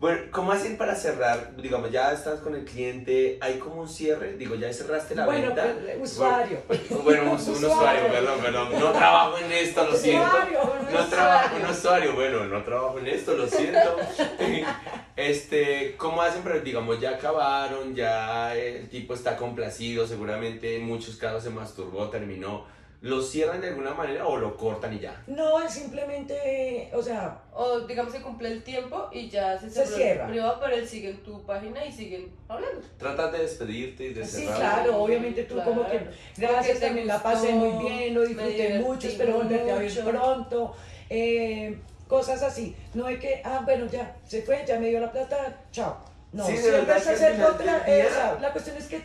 Bueno, 0.00 0.20
¿cómo 0.30 0.52
hacen 0.52 0.76
para 0.76 0.94
cerrar? 0.94 1.56
Digamos, 1.56 1.90
ya 1.90 2.12
estás 2.12 2.38
con 2.38 2.54
el 2.54 2.64
cliente, 2.64 3.36
¿hay 3.40 3.58
como 3.58 3.80
un 3.80 3.88
cierre? 3.88 4.34
Digo, 4.36 4.54
ya 4.54 4.72
cerraste 4.72 5.16
la 5.16 5.24
Bueno, 5.26 5.48
venta. 5.48 5.74
pues, 5.98 6.12
usuario. 6.12 6.62
Bueno, 6.68 6.82
bueno, 7.02 7.22
un, 7.24 7.28
Usuario. 7.36 7.68
usuario, 7.68 8.12
perdón, 8.12 8.40
perdón. 8.40 8.68
No 8.78 8.92
trabajo 8.92 9.38
en 9.38 9.50
esto, 9.50 9.84
lo 9.84 9.96
siento. 9.96 10.28
Usuario, 10.28 10.60
No 10.92 11.06
trabajo 11.08 11.56
en 11.56 11.66
usuario, 11.66 12.14
bueno, 12.14 12.44
no 12.44 12.62
trabajo 12.62 12.98
en 13.00 13.06
esto, 13.08 13.34
lo 13.34 13.46
siento. 13.48 13.96
Este, 15.16 15.96
¿cómo 15.96 16.22
hacen? 16.22 16.42
Pero 16.44 16.60
digamos, 16.60 17.00
ya 17.00 17.10
acabaron, 17.10 17.92
ya 17.96 18.54
el 18.54 18.88
tipo 18.88 19.14
está 19.14 19.36
complacido, 19.36 20.06
seguramente 20.06 20.76
en 20.76 20.84
muchos 20.86 21.16
casos 21.16 21.42
se 21.42 21.50
masturbó, 21.50 22.08
terminó. 22.08 22.66
¿Lo 23.00 23.22
cierran 23.22 23.60
de 23.60 23.68
alguna 23.68 23.94
manera 23.94 24.26
o 24.26 24.36
lo 24.36 24.56
cortan 24.56 24.92
y 24.92 24.98
ya? 24.98 25.22
No, 25.28 25.60
es 25.62 25.72
simplemente, 25.72 26.90
o 26.92 27.00
sea, 27.00 27.42
O 27.52 27.80
digamos 27.80 28.12
que 28.12 28.20
cumple 28.20 28.48
el 28.50 28.64
tiempo 28.64 29.08
y 29.12 29.28
ya 29.28 29.56
se, 29.58 29.70
Se 29.70 29.86
cierra. 29.86 30.24
el 30.24 30.30
privado, 30.32 30.58
pero 30.60 30.74
él 30.74 30.88
sigue 30.88 31.10
en 31.10 31.22
tu 31.22 31.40
página 31.46 31.84
y 31.84 31.92
siguen 31.92 32.32
hablando. 32.48 32.80
Tratas 32.98 33.30
de 33.32 33.38
despedirte 33.38 34.04
y 34.06 34.14
de 34.14 34.24
sí, 34.24 34.42
cerrar. 34.42 34.56
claro, 34.82 35.02
obviamente 35.02 35.44
tú 35.44 35.62
como 35.62 35.84
que, 35.86 35.98
Claro. 35.98 36.10
gracias, 36.36 36.80
también 36.80 37.06
la 37.06 37.22
pasé 37.22 37.52
muy 37.52 37.84
bien, 37.84 38.14
lo 38.14 38.22
disfruté 38.26 38.78
mucho, 38.80 39.06
espero 39.08 39.34
volverte 39.34 39.70
a 39.70 39.76
ver 39.76 40.04
pronto, 40.04 40.74
eh, 41.08 41.78
cosas 42.08 42.42
así, 42.42 42.74
no 42.94 43.08
es 43.08 43.20
que, 43.20 43.42
ah, 43.44 43.60
bueno, 43.64 43.86
ya, 43.86 44.16
se 44.26 44.42
fue, 44.42 44.64
ya 44.66 44.78
me 44.80 44.88
dio 44.88 44.98
la 45.00 45.12
plata, 45.12 45.56
chao. 45.70 45.98
No, 46.32 46.44
Sí, 46.46 46.56
siempre 46.56 46.96
es 46.96 47.06
hacer 47.06 47.32
final 47.34 47.46
contra- 47.48 47.78
del 47.78 47.84
día- 47.86 48.04
eh, 48.04 48.06
o 48.06 48.10
sea, 48.14 48.38
la 48.40 48.52
cuestión 48.52 48.76
es 48.76 48.86
que 48.86 49.00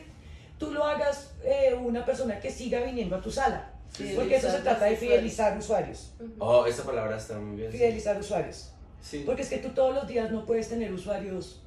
tú 0.57 0.71
lo 0.71 0.83
hagas 0.83 1.31
eh, 1.43 1.73
una 1.79 2.05
persona 2.05 2.39
que 2.39 2.49
siga 2.51 2.81
viniendo 2.81 3.15
a 3.15 3.21
tu 3.21 3.31
sala, 3.31 3.69
porque 4.15 4.35
eso 4.35 4.49
se 4.49 4.59
trata 4.59 4.85
de 4.85 4.95
fidelizar 4.95 5.57
usuarios. 5.57 6.13
Oh, 6.39 6.65
esa 6.65 6.83
palabra 6.83 7.17
está 7.17 7.37
muy 7.39 7.57
bien. 7.57 7.71
sí. 7.71 7.77
fidelizar 7.77 8.19
usuarios. 8.19 8.71
Sí. 9.01 9.23
Porque 9.25 9.41
es 9.41 9.49
que 9.49 9.57
tú 9.57 9.69
todos 9.69 9.93
los 9.93 10.07
días 10.07 10.31
no 10.31 10.45
puedes 10.45 10.69
tener 10.69 10.91
usuarios 10.93 11.61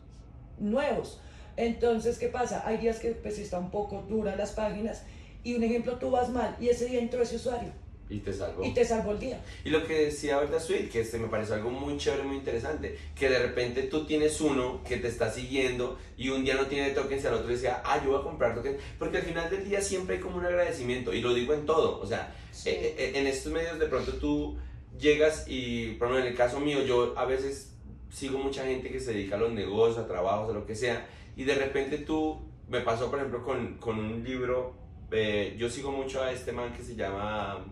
nuevos. 0.59 1.21
Entonces, 1.57 2.19
¿qué 2.19 2.29
pasa? 2.29 2.63
Hay 2.67 2.79
días 2.79 2.99
que 2.99 3.13
pues 3.13 3.39
está 3.39 3.59
un 3.59 3.71
poco 3.71 4.05
dura 4.09 4.37
las 4.37 4.53
páginas 4.53 5.03
y 5.43 5.55
un 5.55 5.63
ejemplo, 5.63 5.99
tú 5.99 6.11
vas 6.11 6.29
mal 6.29 6.57
y 6.61 6.69
ese 6.69 6.87
día 6.87 6.99
entró 6.99 7.23
ese 7.23 7.37
usuario 7.37 7.73
Y 8.09 8.19
te 8.21 8.33
salvó. 8.33 8.65
y 8.65 8.73
te 8.73 8.85
salvó 8.85 9.13
el 9.13 9.19
día. 9.19 9.43
Y 9.65 9.71
lo 9.71 9.85
que 9.85 10.05
decía 10.07 10.39
Berta 10.39 10.61
Sweet, 10.61 10.91
que 10.91 11.01
este 11.01 11.19
me 11.19 11.27
parece 11.27 11.55
algo 11.55 11.71
muy 11.71 11.97
chévere, 11.97 12.23
muy 12.23 12.37
interesante, 12.37 12.97
que 13.17 13.29
de 13.29 13.39
repente 13.41 13.83
tú 13.85 14.07
tienes 14.07 14.41
uno 14.41 14.81
que 14.87 14.99
te 14.99 15.09
está 15.09 15.31
siguiendo 15.33 15.99
y 16.17 16.29
un 16.29 16.45
día 16.45 16.55
no 16.55 16.67
tiene 16.67 16.91
tokens 16.91 17.25
y 17.25 17.27
al 17.27 17.35
otro 17.35 17.49
decía, 17.49 17.83
ah, 17.85 18.01
yo 18.05 18.13
voy 18.13 18.21
a 18.21 18.23
comprar 18.23 18.55
tokens, 18.55 18.79
porque 18.99 19.17
al 19.19 19.25
final 19.25 19.51
del 19.51 19.69
día 19.69 19.81
siempre 19.81 20.17
hay 20.17 20.23
como 20.23 20.37
un 20.37 20.47
agradecimiento, 20.47 21.13
y 21.13 21.21
lo 21.21 21.35
digo 21.35 21.53
en 21.53 21.67
todo, 21.67 22.01
o 22.01 22.07
sea, 22.07 22.33
Sí. 22.53 22.71
eh, 22.71 22.95
eh, 22.97 23.13
en 23.17 23.27
estos 23.27 23.53
medios 23.53 23.79
de 23.79 23.87
pronto 23.87 24.13
tú 24.15 24.57
llegas 24.99 25.45
y, 25.49 25.95
por 25.95 26.09
ejemplo, 26.09 26.25
en 26.27 26.33
el 26.33 26.37
caso 26.39 26.61
mío, 26.61 26.83
yo 26.85 27.13
a 27.19 27.25
veces 27.27 27.73
sigo 28.11 28.39
mucha 28.39 28.65
gente 28.65 28.89
que 28.91 29.01
se 29.01 29.13
dedica 29.13 29.35
a 29.35 29.39
los 29.39 29.53
negocios, 29.53 29.99
a 29.99 30.07
trabajos, 30.07 30.49
a 30.51 30.55
lo 30.59 30.65
que 30.65 30.75
sea, 30.77 31.07
y 31.37 31.43
de 31.45 31.55
repente 31.55 31.99
tú 31.99 32.41
me 32.69 32.81
pasó, 32.81 33.11
por 33.11 33.19
ejemplo, 33.19 33.43
con, 33.45 33.79
con 33.79 33.99
un 33.99 34.23
libro. 34.25 34.86
Eh, 35.11 35.55
yo 35.59 35.71
sigo 35.71 35.93
mucho 35.93 36.23
a 36.23 36.33
este 36.33 36.53
man 36.53 36.73
que 36.73 36.83
se 36.83 36.97
llama 36.97 37.65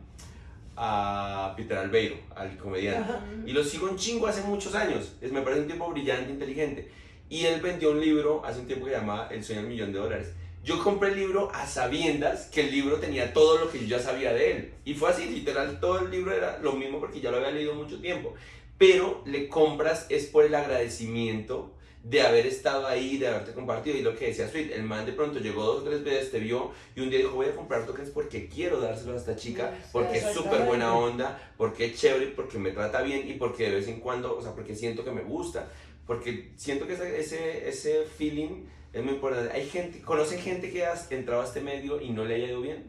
a 0.77 1.55
Peter 1.57 1.79
Albeiro, 1.79 2.17
al 2.35 2.57
comediante. 2.57 3.13
Ajá. 3.13 3.25
Y 3.47 3.53
lo 3.53 3.63
sigo 3.63 3.89
un 3.89 3.97
chingo 3.97 4.27
hace 4.27 4.43
muchos 4.43 4.75
años. 4.75 5.13
Es, 5.21 5.33
me 5.33 5.43
parece 5.43 5.63
un 5.63 5.69
tipo 5.69 5.89
brillante, 5.91 6.31
inteligente. 6.31 6.91
Y 7.29 7.47
él 7.47 7.61
vendió 7.61 7.93
un 7.93 8.01
libro 8.01 8.45
hace 8.45 8.61
un 8.61 8.67
tiempo 8.67 8.87
que 8.87 8.93
se 8.93 8.99
llamaba 8.99 9.29
El 9.31 9.43
sueño 9.43 9.63
del 9.63 9.71
millón 9.71 9.93
de 9.93 9.99
dólares. 9.99 10.33
Yo 10.63 10.83
compré 10.83 11.11
el 11.11 11.17
libro 11.17 11.51
a 11.53 11.67
sabiendas 11.67 12.47
que 12.47 12.63
el 12.63 12.71
libro 12.71 12.97
tenía 12.97 13.35
todo 13.35 13.59
lo 13.59 13.71
que 13.71 13.81
yo 13.81 13.87
ya 13.87 13.99
sabía 13.99 14.33
de 14.33 14.53
él. 14.53 14.75
Y 14.85 14.95
fue 14.95 15.11
así, 15.11 15.27
literal, 15.27 15.79
todo 15.79 16.01
el 16.01 16.11
libro 16.11 16.33
era 16.33 16.59
lo 16.59 16.73
mismo 16.73 17.01
porque 17.01 17.21
ya 17.21 17.31
lo 17.31 17.37
había 17.37 17.51
leído 17.51 17.75
mucho 17.75 18.01
tiempo. 18.01 18.35
Pero 18.79 19.23
le 19.27 19.49
compras 19.49 20.07
es 20.09 20.27
por 20.27 20.45
el 20.45 20.55
agradecimiento 20.55 21.74
de 22.05 22.21
haber 22.21 22.47
estado 22.47 22.87
ahí, 22.87 23.17
de 23.17 23.27
haberte 23.27 23.53
compartido. 23.53 23.97
Y 23.97 24.03
lo 24.03 24.15
que 24.15 24.27
decía 24.27 24.49
Sweet, 24.49 24.73
el 24.73 24.85
man 24.85 25.05
de 25.05 25.13
pronto 25.13 25.41
llegó 25.41 25.65
dos 25.65 25.83
o 25.83 25.85
tres 25.85 26.05
veces, 26.05 26.31
te 26.31 26.39
vio 26.39 26.71
y 26.95 27.01
un 27.01 27.11
día 27.11 27.19
dijo, 27.19 27.35
voy 27.35 27.47
a 27.47 27.57
comprar 27.57 27.87
tokens 27.87 28.11
porque 28.11 28.49
quiero 28.49 28.81
dárselos 28.81 29.17
a 29.17 29.19
esta 29.19 29.37
chica, 29.37 29.73
porque 29.91 30.19
es 30.19 30.33
súper 30.33 30.63
buena 30.63 30.95
onda, 30.95 31.53
porque 31.57 31.87
es 31.87 32.01
chévere, 32.01 32.29
porque 32.29 32.59
me 32.59 32.71
trata 32.71 33.03
bien 33.03 33.29
y 33.29 33.33
porque 33.33 33.65
de 33.65 33.77
vez 33.77 33.89
en 33.89 34.01
cuando, 34.01 34.37
o 34.37 34.43
sea, 34.43 34.55
porque 34.55 34.77
siento 34.77 35.05
que 35.05 35.11
me 35.11 35.23
gusta. 35.23 35.71
Porque 36.07 36.53
siento 36.57 36.87
que 36.87 36.93
ese, 36.93 37.19
ese, 37.19 37.69
ese 37.69 38.05
feeling 38.05 38.67
es 38.93 39.03
muy 39.03 39.15
importante. 39.15 39.51
Hay 39.53 39.67
gente, 39.67 40.03
conoce 40.03 40.39
gente 40.39 40.71
que 40.71 40.85
ha 40.85 40.95
entrado 41.11 41.41
a 41.41 41.47
este 41.47 41.63
medio 41.63 42.01
y 42.01 42.11
no 42.11 42.25
le 42.25 42.35
haya 42.35 42.49
ido 42.49 42.61
bien. 42.61 42.85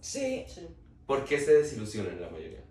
Sí, 0.00 0.44
Sí. 0.48 0.66
¿Por 1.06 1.24
qué 1.24 1.38
se 1.38 1.54
desilusionan 1.54 2.20
la 2.20 2.28
mayoría? 2.28 2.66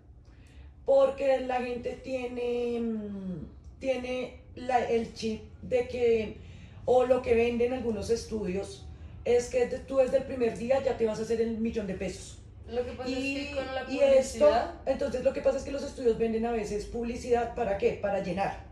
porque 0.86 1.40
la 1.40 1.60
gente 1.60 1.98
tiene, 2.02 2.80
mm, 2.80 3.46
tiene 3.80 4.40
la- 4.66 4.84
el 4.88 5.12
chip 5.14 5.42
de 5.62 5.88
que, 5.88 6.36
o 6.84 7.04
lo 7.04 7.22
que 7.22 7.34
venden 7.34 7.72
algunos 7.72 8.10
estudios, 8.10 8.84
es 9.24 9.46
que 9.48 9.66
tú 9.66 9.96
desde 9.98 10.18
el 10.18 10.22
primer 10.24 10.56
día 10.56 10.82
ya 10.84 10.96
te 10.96 11.06
vas 11.06 11.18
a 11.18 11.22
hacer 11.22 11.40
el 11.40 11.58
millón 11.58 11.86
de 11.86 11.94
pesos. 11.94 12.38
Lo 12.68 12.84
que 12.84 12.92
pasa 12.92 13.08
Y, 13.10 13.36
es 13.36 13.48
que 13.48 13.54
con 13.54 13.74
la 13.74 13.90
y 13.90 13.98
esto, 14.00 14.50
entonces 14.86 15.22
lo 15.24 15.32
que 15.32 15.40
pasa 15.40 15.58
es 15.58 15.64
que 15.64 15.70
los 15.72 15.82
estudios 15.84 16.18
venden 16.18 16.46
a 16.46 16.52
veces 16.52 16.84
publicidad, 16.86 17.54
¿para 17.54 17.78
qué? 17.78 17.92
Para 18.00 18.22
llenar. 18.22 18.64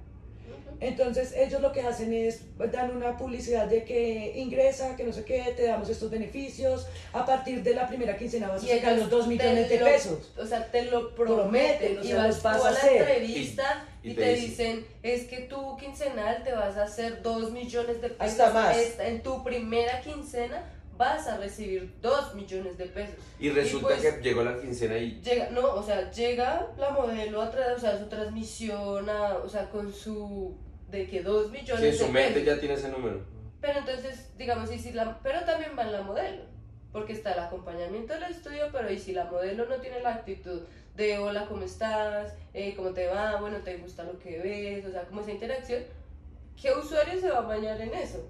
Entonces 0.84 1.32
ellos 1.36 1.60
lo 1.62 1.72
que 1.72 1.80
hacen 1.80 2.12
es 2.12 2.42
dan 2.70 2.94
una 2.94 3.16
publicidad 3.16 3.66
de 3.66 3.84
que 3.84 4.32
ingresa, 4.36 4.96
que 4.96 5.04
no 5.04 5.12
sé 5.12 5.24
qué, 5.24 5.54
te 5.56 5.66
damos 5.66 5.88
estos 5.88 6.10
beneficios, 6.10 6.86
a 7.12 7.24
partir 7.24 7.62
de 7.62 7.74
la 7.74 7.88
primera 7.88 8.16
quincena 8.18 8.48
vas 8.48 8.62
a 8.62 8.66
Y 8.66 8.68
sacar 8.78 8.98
los 8.98 9.08
dos 9.08 9.24
te 9.24 9.30
millones 9.30 9.68
de 9.70 9.78
lo- 9.78 9.86
pesos. 9.86 10.32
O 10.38 10.46
sea, 10.46 10.70
te 10.70 10.82
lo 10.86 11.14
Prometen, 11.14 11.94
prometen. 11.94 11.98
o 11.98 12.04
y 12.04 12.06
sea, 12.08 12.16
vas 12.18 12.42
vas 12.42 12.58
tú 12.58 12.64
a 12.64 12.68
a 12.68 12.70
la 12.72 12.78
hacer. 12.78 12.96
entrevista 13.00 13.86
Y- 14.02 14.08
y, 14.08 14.10
y 14.12 14.14
te, 14.14 14.22
te 14.22 14.34
dicen, 14.34 14.86
es 15.02 15.22
que 15.24 15.38
tú 15.40 15.76
quincenal 15.78 16.42
te 16.44 16.52
vas 16.52 16.76
a 16.76 16.84
hacer 16.84 17.22
dos 17.22 17.50
millones 17.52 18.02
de 18.02 18.10
pesos. 18.10 18.20
Hasta 18.40 18.50
más. 18.52 18.76
En 18.98 19.22
tu 19.22 19.42
primera 19.42 20.00
quincena 20.02 20.70
vas 20.98 21.26
a 21.26 21.38
recibir 21.38 21.92
dos 22.02 22.34
millones 22.34 22.76
de 22.78 22.84
pesos. 22.86 23.16
Y 23.40 23.48
resulta 23.50 23.88
pues- 23.88 24.00
que 24.14 24.22
llegó 24.22 24.44
la 24.44 24.60
quincena 24.60 24.96
y 24.98 25.20
Llega, 25.22 25.48
no, 25.50 25.74
o 25.74 25.82
sea, 25.82 26.10
llega 26.10 26.68
la 26.78 26.90
modelo 26.90 27.40
a 27.42 27.50
tra- 27.50 27.74
o 27.74 27.78
sea, 27.80 27.98
su 27.98 28.06
transmisión, 28.06 29.08
a- 29.08 29.38
o 29.38 29.48
sea, 29.48 29.68
con 29.70 29.92
su, 29.92 30.54
de 30.94 31.06
que 31.08 31.22
dos 31.22 31.50
millones 31.50 31.80
sí, 31.80 31.86
en 31.86 31.92
de 31.92 31.98
su 31.98 32.08
mente 32.12 32.40
pesos. 32.40 32.46
ya 32.54 32.60
tiene 32.60 32.74
ese 32.74 32.88
número. 32.88 33.20
Pero 33.60 33.78
entonces, 33.78 34.30
digamos, 34.36 34.70
y 34.72 34.78
si 34.78 34.92
la, 34.92 35.18
pero 35.22 35.40
también 35.44 35.72
va 35.78 35.82
en 35.84 35.92
la 35.92 36.02
modelo, 36.02 36.42
porque 36.92 37.12
está 37.12 37.32
el 37.32 37.40
acompañamiento 37.40 38.12
del 38.14 38.24
estudio, 38.24 38.68
pero 38.72 38.90
y 38.92 38.98
si 38.98 39.12
la 39.12 39.24
modelo 39.24 39.66
no 39.66 39.76
tiene 39.76 40.00
la 40.00 40.14
actitud 40.14 40.60
de 40.96 41.18
hola, 41.18 41.46
¿cómo 41.48 41.64
estás? 41.64 42.32
Eh, 42.52 42.74
¿Cómo 42.76 42.90
te 42.90 43.06
va? 43.06 43.40
Bueno, 43.40 43.58
¿te 43.58 43.76
gusta 43.78 44.04
lo 44.04 44.18
que 44.18 44.38
ves? 44.38 44.84
O 44.86 44.90
sea, 44.92 45.04
como 45.06 45.22
esa 45.22 45.32
interacción, 45.32 45.82
¿qué 46.60 46.72
usuario 46.72 47.20
se 47.20 47.30
va 47.30 47.38
a 47.38 47.42
bañar 47.42 47.80
en 47.80 47.92
eso? 47.94 48.28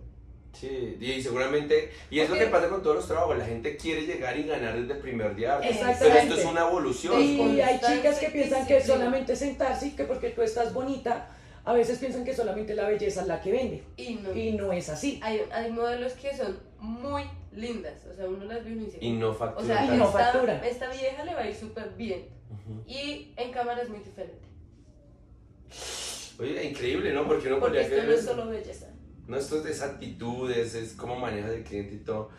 Sí, 0.52 0.96
y 1.00 1.20
seguramente, 1.20 1.90
y 2.10 2.20
es 2.20 2.28
lo 2.28 2.36
Ok. 2.36 2.42
que 2.42 2.46
pasa 2.46 2.68
con 2.68 2.80
todos 2.80 2.94
los 2.96 3.06
trabajos, 3.08 3.36
la 3.36 3.44
gente 3.44 3.76
quiere 3.76 4.02
llegar 4.06 4.38
y 4.38 4.44
ganar 4.44 4.78
desde 4.80 4.94
el 4.94 5.00
primer 5.00 5.34
día, 5.34 5.58
pero 5.58 5.72
Exactamente. 5.72 6.20
esto 6.28 6.34
es 6.36 6.44
una 6.46 6.60
evolución. 6.68 7.20
Y 7.20 7.60
hay 7.60 7.80
chicas 7.80 8.20
que 8.20 8.28
piensan 8.30 8.64
que 8.64 8.80
solamente 8.80 9.34
sentarse 9.34 9.88
y 9.88 9.90
que 9.96 10.04
porque 10.04 10.30
tú 10.30 10.42
estás 10.42 10.72
bonita, 10.72 11.26
a 11.64 11.72
veces 11.72 11.98
piensan 11.98 12.24
que 12.24 12.34
solamente 12.34 12.74
la 12.74 12.88
belleza 12.88 13.22
es 13.22 13.26
la 13.26 13.40
que 13.40 13.52
vende. 13.52 13.84
Y 13.96 14.14
no. 14.16 14.34
Y 14.34 14.52
no 14.52 14.72
es 14.72 14.88
así. 14.88 15.18
Hay, 15.22 15.40
hay 15.52 15.70
modelos 15.72 16.12
que 16.14 16.36
son 16.36 16.58
muy 16.78 17.24
lindas, 17.52 18.04
o 18.10 18.14
sea, 18.14 18.26
uno 18.26 18.44
las 18.44 18.64
ve 18.64 18.72
y 18.72 18.74
dice, 18.74 18.98
Y 19.00 19.12
no 19.12 19.30
o 19.30 19.34
factura. 19.34 19.66
sea, 19.66 19.84
Y 19.94 19.96
no 19.98 20.04
esta, 20.06 20.18
factura. 20.18 20.66
esta 20.66 20.90
vieja 20.90 21.24
le 21.24 21.34
va 21.34 21.40
a 21.40 21.48
ir 21.48 21.54
súper 21.54 21.90
bien. 21.96 22.26
Ujú. 22.50 22.82
Y 22.86 23.32
en 23.36 23.50
cámara 23.52 23.82
es 23.82 23.88
muy 23.88 24.00
diferente. 24.00 24.44
Oye, 26.38 26.64
increíble, 26.64 27.12
¿no? 27.12 27.26
Porque 27.26 27.46
uno 27.46 27.60
Porque 27.60 27.78
podría 27.78 27.82
esto 27.82 27.94
creer 27.94 28.08
no 28.08 28.14
es 28.14 28.24
solo 28.24 28.46
belleza. 28.48 28.86
No, 29.26 29.36
esto 29.36 29.66
es 29.66 29.80
actitudes, 29.80 30.74
es 30.74 30.92
cómo 30.92 31.16
manejas 31.16 31.52
el 31.52 31.62
cliente 31.64 31.94
y 31.94 31.98
todo. 31.98 32.30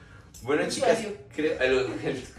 Bueno, 0.43 0.63
chicas, 0.69 0.99
creo, 1.35 1.59
el, 1.59 1.73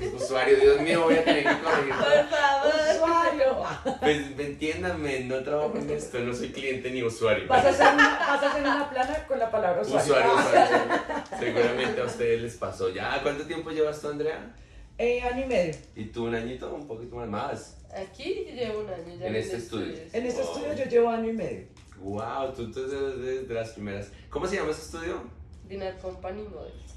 el 0.01 0.15
usuario, 0.15 0.57
Dios 0.61 0.81
mío, 0.81 1.03
voy 1.03 1.15
a 1.17 1.25
tener 1.25 1.43
que 1.45 1.63
corregir. 1.63 1.95
Por 1.95 2.29
favor. 2.29 2.73
Usuario. 2.95 3.99
Pues 4.01 4.17
entiéndanme, 4.39 5.21
no 5.21 5.43
trabajo 5.43 5.77
en 5.77 5.91
esto, 5.91 6.19
no 6.21 6.33
soy 6.35 6.51
cliente 6.51 6.91
ni 6.91 7.03
usuario. 7.03 7.49
Vas 7.49 7.65
a 7.65 7.69
hacer 7.71 7.95
una, 7.95 8.19
vas 8.19 8.43
a 8.43 8.51
hacer 8.51 8.61
una 8.63 8.91
plana 8.91 9.27
con 9.27 9.39
la 9.39 9.51
palabra 9.51 9.83
usuario. 9.83 10.05
Usuario, 10.15 10.35
usuario. 10.37 10.95
Seguramente 11.39 12.01
a 12.01 12.05
ustedes 12.05 12.43
les 12.43 12.55
pasó. 12.55 12.91
¿Ya 12.91 13.21
cuánto 13.23 13.45
tiempo 13.45 13.71
llevas 13.71 14.01
tú, 14.01 14.09
Andrea? 14.09 14.55
Eh, 14.99 15.21
año 15.23 15.45
y 15.45 15.49
medio. 15.49 15.75
¿Y 15.97 16.05
tú 16.07 16.27
un 16.27 16.35
añito? 16.35 16.73
Un 16.75 16.87
poquito 16.87 17.17
más. 17.17 17.29
más. 17.29 17.77
Aquí 17.95 18.47
llevo 18.55 18.81
un 18.81 18.91
año 18.91 19.15
ya 19.19 19.27
En 19.27 19.37
este 19.37 19.57
estudio. 19.57 19.87
estudios. 19.87 20.15
En 20.15 20.27
este 20.27 20.43
Wow. 20.43 20.53
estudio 20.57 20.85
yo 20.85 20.91
llevo 20.91 21.11
año 21.11 21.29
y 21.31 21.33
medio. 21.33 21.67
Wow, 21.99 22.53
tú, 22.55 22.71
tú 22.71 22.81
eres 22.81 23.19
de, 23.21 23.43
de 23.43 23.55
las 23.55 23.71
primeras. 23.71 24.09
¿Cómo 24.31 24.47
se 24.47 24.57
llama 24.57 24.71
ese 24.71 24.83
estudio? 24.83 25.23
Dinner 25.69 25.97
Company 25.99 26.43
Models. 26.43 26.95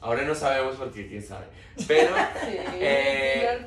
Ahora 0.00 0.22
no 0.22 0.34
sabemos 0.34 0.76
porque 0.76 1.08
quién 1.08 1.22
sabe. 1.22 1.46
Pero, 1.88 2.14
Sí, 2.40 2.56
Eh, 2.80 3.58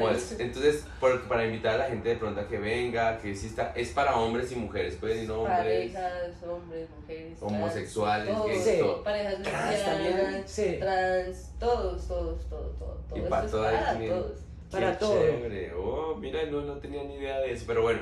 pues, 0.00 0.36
entonces, 0.38 0.84
por- 1.00 1.22
para 1.28 1.44
invitar 1.46 1.74
a 1.74 1.78
la 1.78 1.84
gente 1.86 2.10
de 2.10 2.16
pronto 2.16 2.40
a 2.40 2.46
que 2.48 2.58
venga, 2.58 3.18
que 3.18 3.32
exista, 3.32 3.72
es 3.74 3.90
para 3.90 4.16
hombres 4.16 4.52
y 4.52 4.56
mujeres, 4.56 4.94
pueden 4.96 5.24
ir 5.24 5.30
hombres, 5.30 5.56
Parejas, 5.56 6.42
hombres, 6.48 6.88
mujeres. 7.00 7.38
homosexuales, 7.40 8.34
todos, 8.34 8.46
gays, 8.48 8.64
Sí. 8.64 8.76
todo. 8.78 9.02
Parejas 9.02 9.42
Trans 9.42 9.84
también. 9.84 10.42
Sí. 10.46 10.76
trans, 10.80 11.52
todos, 11.58 12.06
todos, 12.08 12.48
todo, 12.48 12.68
todo. 12.78 13.04
todo 13.08 13.18
Y 13.18 13.22
para 13.28 13.46
todas 13.48 13.74
para 13.74 13.86
también. 13.86 14.10
todos. 14.12 14.40
Para 14.70 14.92
Qué 14.92 14.98
todo. 14.98 15.20
chévere. 15.20 15.72
Oh, 15.74 16.14
mira, 16.16 16.44
no, 16.46 16.60
no 16.62 16.74
tenía 16.78 17.02
ni 17.02 17.16
idea 17.16 17.40
de 17.40 17.52
eso. 17.52 17.64
Pero 17.66 17.82
bueno, 17.82 18.00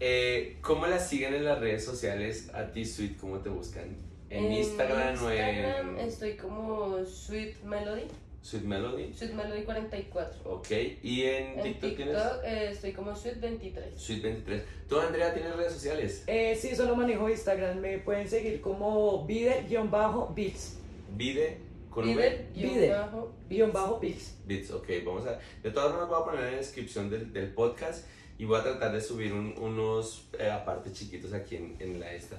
eh, 0.00 0.56
¿cómo 0.62 0.86
las 0.86 1.06
siguen 1.06 1.34
en 1.34 1.44
las 1.44 1.58
redes 1.60 1.84
sociales 1.84 2.48
a 2.54 2.72
ti, 2.72 2.84
Sweet? 2.86 3.18
¿Cómo 3.20 3.38
te 3.40 3.50
buscan? 3.50 4.07
¿En, 4.30 4.52
Instagram, 4.52 5.08
o 5.24 5.30
Instagram 5.30 5.98
en 5.98 6.08
estoy 6.08 6.36
como 6.36 7.04
Sweet 7.04 7.62
Melody, 7.64 8.02
Sweet 8.42 8.62
Melody? 8.64 9.12
Sweet 9.14 9.32
Melody 9.32 9.62
44. 9.62 10.40
Ok. 10.44 10.70
¿Y 11.02 11.22
en, 11.22 11.58
En 11.58 11.62
TikTok, 11.62 11.96
tienes? 11.96 12.16
eh, 12.44 12.68
estoy 12.72 12.92
como 12.92 13.14
Sweet 13.16 13.40
23. 13.40 13.84
Sweet 14.00 14.22
23. 14.22 14.62
¿Tú, 14.88 14.98
Andrea, 15.00 15.34
tienes 15.34 15.54
redes 15.56 15.72
sociales? 15.72 16.24
Eh, 16.26 16.56
sí, 16.60 16.74
solo 16.76 16.94
manejo 16.96 17.28
Instagram. 17.28 17.78
Me 17.78 17.98
pueden 17.98 18.28
seguir 18.28 18.60
como 18.60 19.26
vide-bits. 19.26 20.76
Vide 21.16 21.58
con 21.90 22.04
V. 22.04 22.14
Líder, 22.14 22.46
guion 22.54 22.74
Líder. 22.74 22.90
bajo, 22.90 23.32
Guión 23.48 23.72
bajo 23.72 23.98
bits. 23.98 24.34
Bits, 24.46 24.70
ok, 24.70 24.86
vamos 25.04 25.26
a... 25.26 25.38
De 25.62 25.70
todas 25.70 25.90
formas 25.90 26.08
voy 26.08 26.20
a 26.20 26.24
poner 26.24 26.44
en 26.44 26.50
la 26.52 26.56
descripción 26.58 27.10
del, 27.10 27.32
del 27.32 27.48
podcast 27.54 28.06
y 28.38 28.44
voy 28.44 28.60
a 28.60 28.62
tratar 28.62 28.92
de 28.92 29.00
subir 29.00 29.32
un- 29.32 29.54
unos 29.58 30.28
eh, 30.38 30.48
aparte 30.48 30.92
chiquitos 30.92 31.32
aquí 31.32 31.56
en, 31.56 31.76
en 31.80 31.98
la 31.98 32.12
esta. 32.12 32.38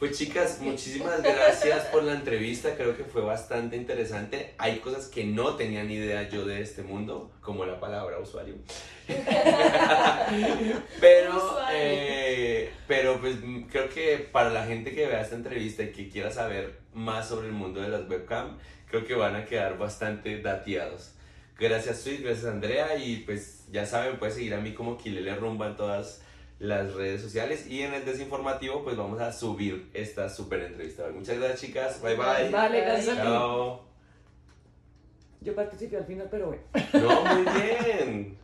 Pues 0.00 0.16
chicas, 0.16 0.60
muchísimas 0.62 1.22
gracias 1.22 1.84
por 1.88 2.02
la 2.04 2.14
entrevista, 2.14 2.74
creo 2.74 2.96
que 2.96 3.04
fue 3.04 3.20
bastante 3.20 3.76
interesante. 3.76 4.54
Hay 4.56 4.78
cosas 4.78 5.08
que 5.08 5.24
no 5.24 5.56
tenía 5.56 5.84
ni 5.84 5.96
idea 5.96 6.26
yo 6.26 6.46
de 6.46 6.62
este 6.62 6.82
mundo, 6.82 7.30
como 7.42 7.66
la 7.66 7.78
palabra 7.78 8.18
usuario. 8.18 8.54
pero, 11.00 11.36
Usuario. 11.36 11.70
eh, 11.74 12.70
pero 12.88 13.20
pues 13.20 13.36
creo 13.70 13.90
que 13.90 14.26
para 14.32 14.48
la 14.48 14.64
gente 14.64 14.94
que 14.94 15.06
vea 15.06 15.20
esta 15.20 15.34
entrevista 15.34 15.82
y 15.82 15.92
que 15.92 16.08
quiera 16.08 16.30
saber 16.30 16.78
más 16.94 17.28
sobre 17.28 17.48
el 17.48 17.52
mundo 17.52 17.82
de 17.82 17.90
las 17.90 18.08
webcam, 18.08 18.56
creo 18.88 19.04
que 19.04 19.14
van 19.14 19.36
a 19.36 19.44
quedar 19.44 19.76
bastante 19.76 20.40
dateados. 20.40 21.12
Gracias 21.58 22.00
Sweet, 22.00 22.22
gracias 22.22 22.46
Andrea 22.46 22.96
y 22.96 23.16
pues 23.18 23.66
ya 23.70 23.84
saben, 23.84 24.18
puedes 24.18 24.36
seguir 24.36 24.54
a 24.54 24.62
mí 24.62 24.72
como 24.72 24.96
Kilele 24.96 25.34
Rumba 25.34 25.66
en 25.66 25.76
todas 25.76 26.22
las 26.60 26.92
redes 26.94 27.22
sociales 27.22 27.66
y 27.66 27.82
en 27.82 27.94
el 27.94 28.04
desinformativo 28.04 28.84
pues 28.84 28.96
vamos 28.96 29.20
a 29.20 29.32
subir 29.32 29.90
esta 29.94 30.28
súper 30.28 30.62
entrevista. 30.62 31.08
Muchas 31.12 31.38
gracias 31.38 31.60
chicas, 31.62 32.02
bye 32.02 32.14
bye. 32.14 32.50
Vale, 32.50 32.80
gracias. 32.82 33.16
Chao. 33.16 33.84
Yo 35.40 35.54
participé 35.54 35.96
al 35.96 36.04
final, 36.04 36.28
pero 36.30 36.48
bueno. 36.48 36.62
No, 36.92 37.24
muy 37.24 37.44
bien. 37.44 38.40